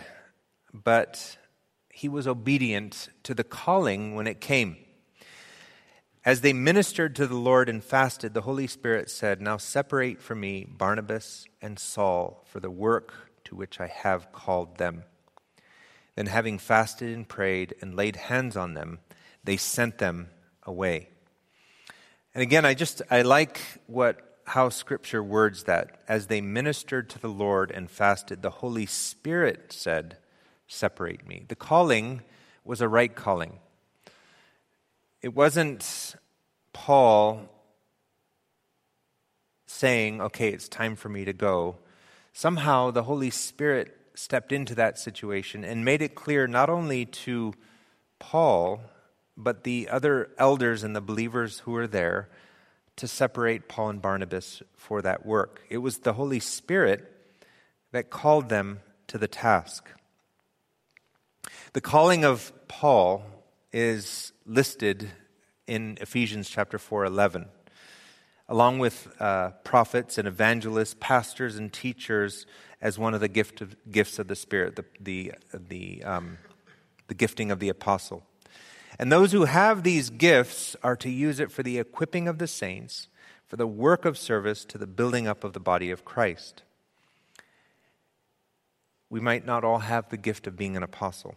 [0.84, 1.38] but
[1.89, 4.78] he was obedient to the calling when it came.
[6.26, 10.39] As they ministered to the Lord and fasted, the Holy Spirit said, Now separate from
[10.39, 13.13] me Barnabas and Saul for the work
[13.43, 15.03] to which I have called them.
[16.15, 18.99] Then, having fasted and prayed and laid hands on them,
[19.43, 20.30] they sent them
[20.63, 21.09] away.
[22.34, 27.19] And again, I just I like what how scripture words that as they ministered to
[27.19, 30.17] the Lord and fasted the Holy Spirit said
[30.67, 31.45] separate me.
[31.47, 32.23] The calling
[32.63, 33.59] was a right calling.
[35.26, 36.13] It wasn't
[36.71, 37.49] Paul
[39.65, 41.78] saying, okay, it's time for me to go,
[42.32, 47.55] somehow the Holy Spirit stepped into that situation and made it clear not only to
[48.19, 48.82] Paul,
[49.36, 52.30] but the other elders and the believers who were there
[52.97, 55.63] to separate Paul and Barnabas for that work.
[55.71, 57.11] It was the Holy Spirit
[57.91, 59.89] that called them to the task.
[61.73, 63.23] The calling of Paul
[63.76, 65.11] is listed
[65.67, 67.47] in Ephesians chapter 4:11
[68.47, 72.45] along with uh, prophets and evangelists, pastors and teachers,
[72.80, 76.38] as one of the gift of, gifts of the Spirit, the, the, the, um,
[77.07, 78.23] the gifting of the apostle.
[78.99, 82.47] And those who have these gifts are to use it for the equipping of the
[82.47, 83.07] saints,
[83.47, 86.61] for the work of service to the building up of the body of Christ.
[89.09, 91.36] We might not all have the gift of being an apostle.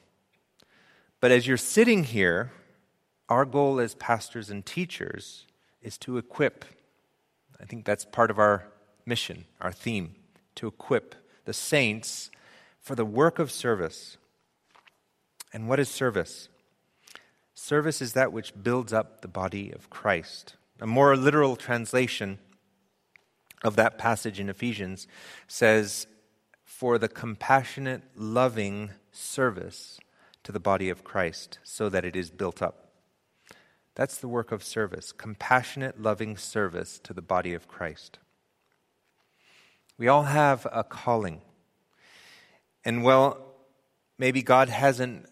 [1.21, 2.53] But as you're sitting here,
[3.29, 5.47] our goal as pastors and teachers
[5.83, 6.65] is to equip
[7.61, 8.69] I think that's part of our
[9.05, 10.15] mission, our theme,
[10.57, 11.15] to equip
[11.45, 12.31] the saints
[12.81, 14.17] for the work of service.
[15.53, 16.49] And what is service?
[17.55, 20.57] Service is that which builds up the body of Christ.
[20.81, 22.39] A more literal translation
[23.65, 25.09] of that passage in Ephesians
[25.49, 26.07] says,
[26.65, 29.99] For the compassionate, loving service
[30.49, 32.89] to the body of Christ, so that it is built up.
[33.95, 38.19] That's the work of service, compassionate, loving service to the body of Christ.
[39.99, 41.43] We all have a calling.
[42.83, 43.45] And well,
[44.17, 45.27] maybe God hasn't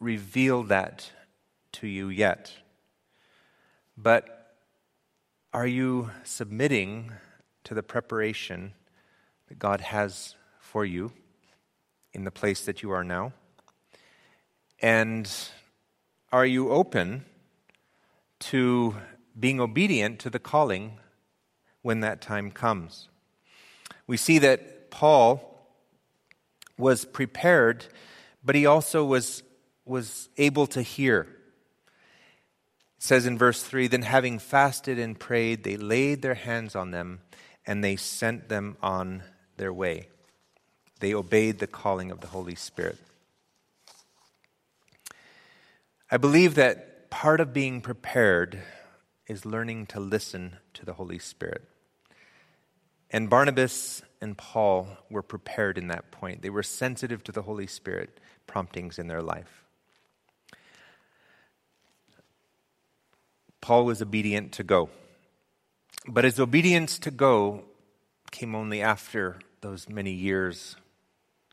[0.00, 1.10] revealed that
[1.72, 2.54] to you yet.
[3.98, 4.54] But
[5.52, 7.12] are you submitting
[7.64, 8.72] to the preparation
[9.48, 11.12] that God has for you
[12.14, 13.34] in the place that you are now?
[14.82, 15.32] And
[16.30, 17.24] are you open
[18.40, 18.96] to
[19.38, 20.98] being obedient to the calling
[21.82, 23.08] when that time comes.
[24.06, 25.48] We see that Paul
[26.76, 27.86] was prepared,
[28.44, 29.42] but he also was,
[29.84, 31.28] was able to hear.
[32.96, 36.90] It says in verse 3 Then having fasted and prayed, they laid their hands on
[36.90, 37.20] them
[37.66, 39.22] and they sent them on
[39.56, 40.08] their way.
[41.00, 42.98] They obeyed the calling of the Holy Spirit.
[46.12, 48.62] I believe that part of being prepared
[49.26, 51.64] is learning to listen to the Holy Spirit.
[53.10, 56.42] And Barnabas and Paul were prepared in that point.
[56.42, 59.64] They were sensitive to the Holy Spirit promptings in their life.
[63.62, 64.90] Paul was obedient to go.
[66.06, 67.64] But his obedience to go
[68.30, 70.76] came only after those many years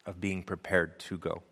[0.05, 1.43] of being prepared to go.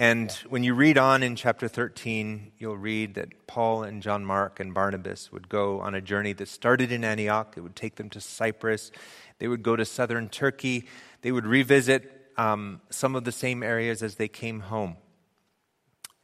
[0.00, 4.60] And when you read on in chapter 13, you'll read that Paul and John Mark
[4.60, 7.54] and Barnabas would go on a journey that started in Antioch.
[7.56, 8.92] It would take them to Cyprus.
[9.40, 10.86] They would go to southern Turkey.
[11.22, 14.96] They would revisit um, some of the same areas as they came home.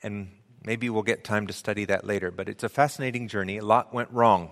[0.05, 0.31] And
[0.65, 3.59] maybe we'll get time to study that later, but it's a fascinating journey.
[3.59, 4.51] A lot went wrong.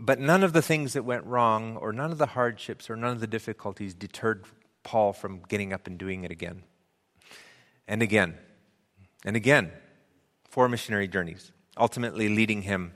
[0.00, 3.12] But none of the things that went wrong, or none of the hardships, or none
[3.12, 4.44] of the difficulties deterred
[4.88, 6.62] Paul from getting up and doing it again
[7.86, 8.38] and again
[9.22, 9.70] and again.
[10.48, 12.94] Four missionary journeys, ultimately leading him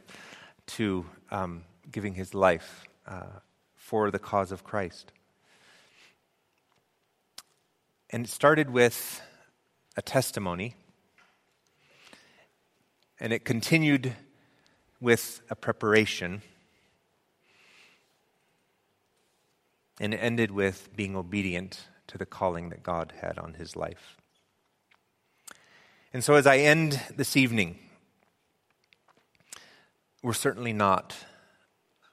[0.68, 3.40] to um, giving his life uh,
[3.74, 5.12] for the cause of Christ.
[8.08, 9.20] And it started with
[9.94, 10.74] a testimony,
[13.20, 14.14] and it continued
[14.98, 16.40] with a preparation
[20.00, 24.16] and it ended with being obedient to the calling that God had on his life.
[26.12, 27.78] And so, as I end this evening,
[30.22, 31.16] we're certainly not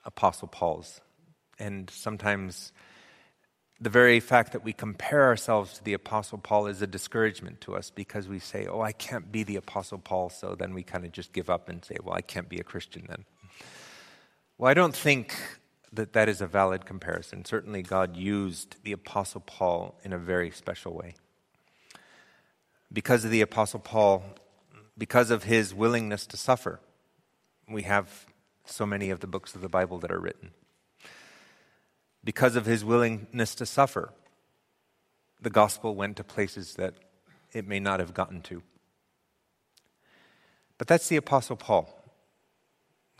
[0.04, 1.00] Apostle Paul's.
[1.58, 2.72] And sometimes
[3.80, 7.74] the very fact that we compare ourselves to the Apostle Paul is a discouragement to
[7.74, 11.04] us because we say, oh, I can't be the Apostle Paul, so then we kind
[11.04, 13.24] of just give up and say, well, I can't be a Christian then.
[14.58, 15.34] Well, I don't think
[15.92, 17.44] that that is a valid comparison.
[17.44, 21.14] Certainly, God used the Apostle Paul in a very special way.
[22.92, 24.22] Because of the Apostle Paul,
[24.96, 26.80] because of his willingness to suffer,
[27.68, 28.26] we have
[28.64, 30.50] so many of the books of the Bible that are written.
[32.22, 34.12] Because of his willingness to suffer,
[35.40, 36.94] the gospel went to places that
[37.52, 38.62] it may not have gotten to.
[40.78, 41.96] But that's the Apostle Paul.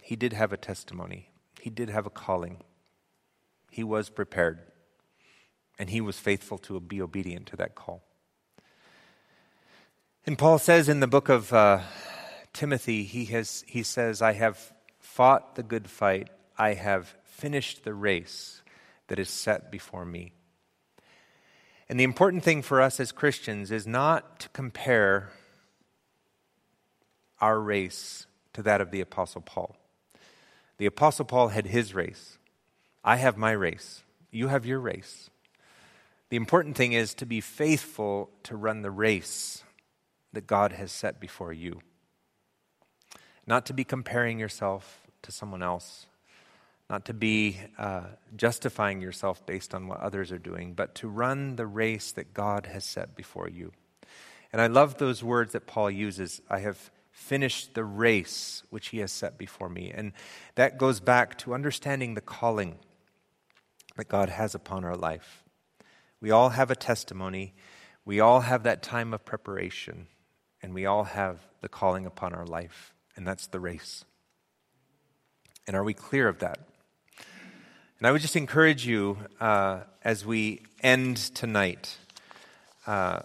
[0.03, 1.30] He did have a testimony
[1.61, 2.63] he did have a calling.
[3.71, 4.61] He was prepared.
[5.79, 8.03] And he was faithful to be obedient to that call.
[10.27, 11.81] And Paul says in the book of uh,
[12.53, 16.29] Timothy, he, has, he says, I have fought the good fight.
[16.59, 18.63] I have finished the race
[19.09, 20.33] that is set before me.
[21.89, 25.31] And the important thing for us as Christians is not to compare
[27.41, 29.77] our race to that of the Apostle Paul.
[30.81, 32.39] The Apostle Paul had his race.
[33.05, 34.03] I have my race.
[34.31, 35.29] You have your race.
[36.31, 39.63] The important thing is to be faithful to run the race
[40.33, 41.83] that God has set before you.
[43.47, 46.07] Not to be comparing yourself to someone else,
[46.89, 48.05] not to be uh,
[48.35, 52.65] justifying yourself based on what others are doing, but to run the race that God
[52.65, 53.73] has set before you.
[54.51, 56.41] And I love those words that Paul uses.
[56.49, 56.91] I have
[57.21, 59.93] finished the race which he has set before me.
[59.95, 60.13] And
[60.55, 62.79] that goes back to understanding the calling
[63.97, 65.45] that God has upon our life.
[66.21, 67.53] We all have a testimony,
[68.05, 70.07] we all have that time of preparation,
[70.63, 74.05] and we all have the calling upon our life, and that's the race.
[75.67, 76.59] And are we clear of that?
[77.99, 81.99] And I would just encourage you uh, as we end tonight
[82.87, 83.21] uh,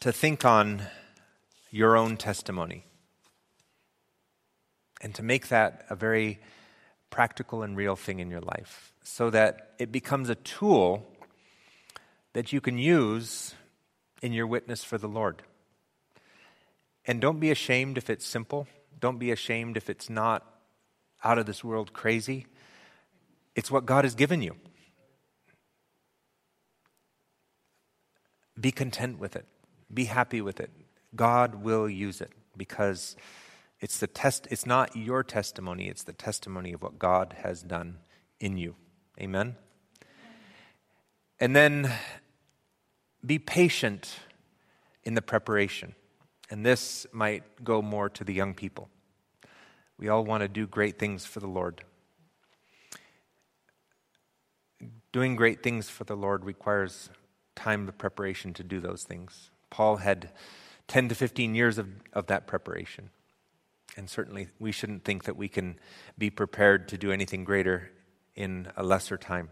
[0.00, 0.82] to think on
[1.70, 2.84] your own testimony
[5.00, 6.40] and to make that a very
[7.10, 11.06] practical and real thing in your life so that it becomes a tool
[12.32, 13.54] that you can use
[14.22, 15.42] in your witness for the Lord.
[17.06, 18.68] And don't be ashamed if it's simple.
[18.98, 20.46] Don't be ashamed if it's not
[21.24, 22.46] out of this world crazy.
[23.56, 24.56] It's what God has given you.
[28.60, 29.46] Be content with it.
[29.92, 30.70] Be happy with it.
[31.16, 33.16] God will use it because
[33.80, 37.98] it's the test it's not your testimony, it's the testimony of what God has done
[38.38, 38.76] in you.
[39.20, 39.56] Amen.
[41.38, 41.92] And then
[43.24, 44.20] be patient
[45.04, 45.94] in the preparation.
[46.50, 48.88] And this might go more to the young people.
[49.98, 51.84] We all want to do great things for the Lord.
[55.12, 57.10] Doing great things for the Lord requires
[57.54, 59.50] time of preparation to do those things.
[59.68, 60.30] Paul had
[60.88, 63.10] 10 to 15 years of, of that preparation.
[63.96, 65.76] And certainly we shouldn't think that we can
[66.16, 67.90] be prepared to do anything greater
[68.34, 69.50] in a lesser time.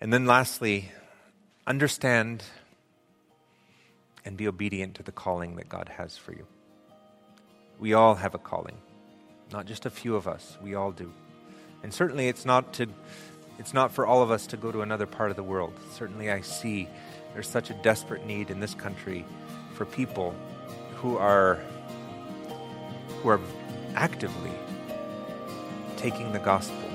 [0.00, 0.90] And then lastly,
[1.66, 2.44] understand
[4.24, 6.46] and be obedient to the calling that God has for you.
[7.78, 8.78] We all have a calling,
[9.52, 10.58] not just a few of us.
[10.62, 11.12] We all do.
[11.82, 12.88] And certainly it's not to
[13.58, 15.72] it's not for all of us to go to another part of the world.
[15.92, 16.88] Certainly, I see
[17.34, 19.24] there's such a desperate need in this country
[19.74, 20.32] for people
[20.96, 21.58] who are
[23.22, 23.40] who are
[23.94, 24.52] actively
[25.96, 26.88] taking the gospel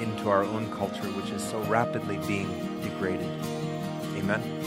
[0.00, 2.48] into our own culture, which is so rapidly being
[2.82, 3.30] degraded.
[4.16, 4.61] Amen.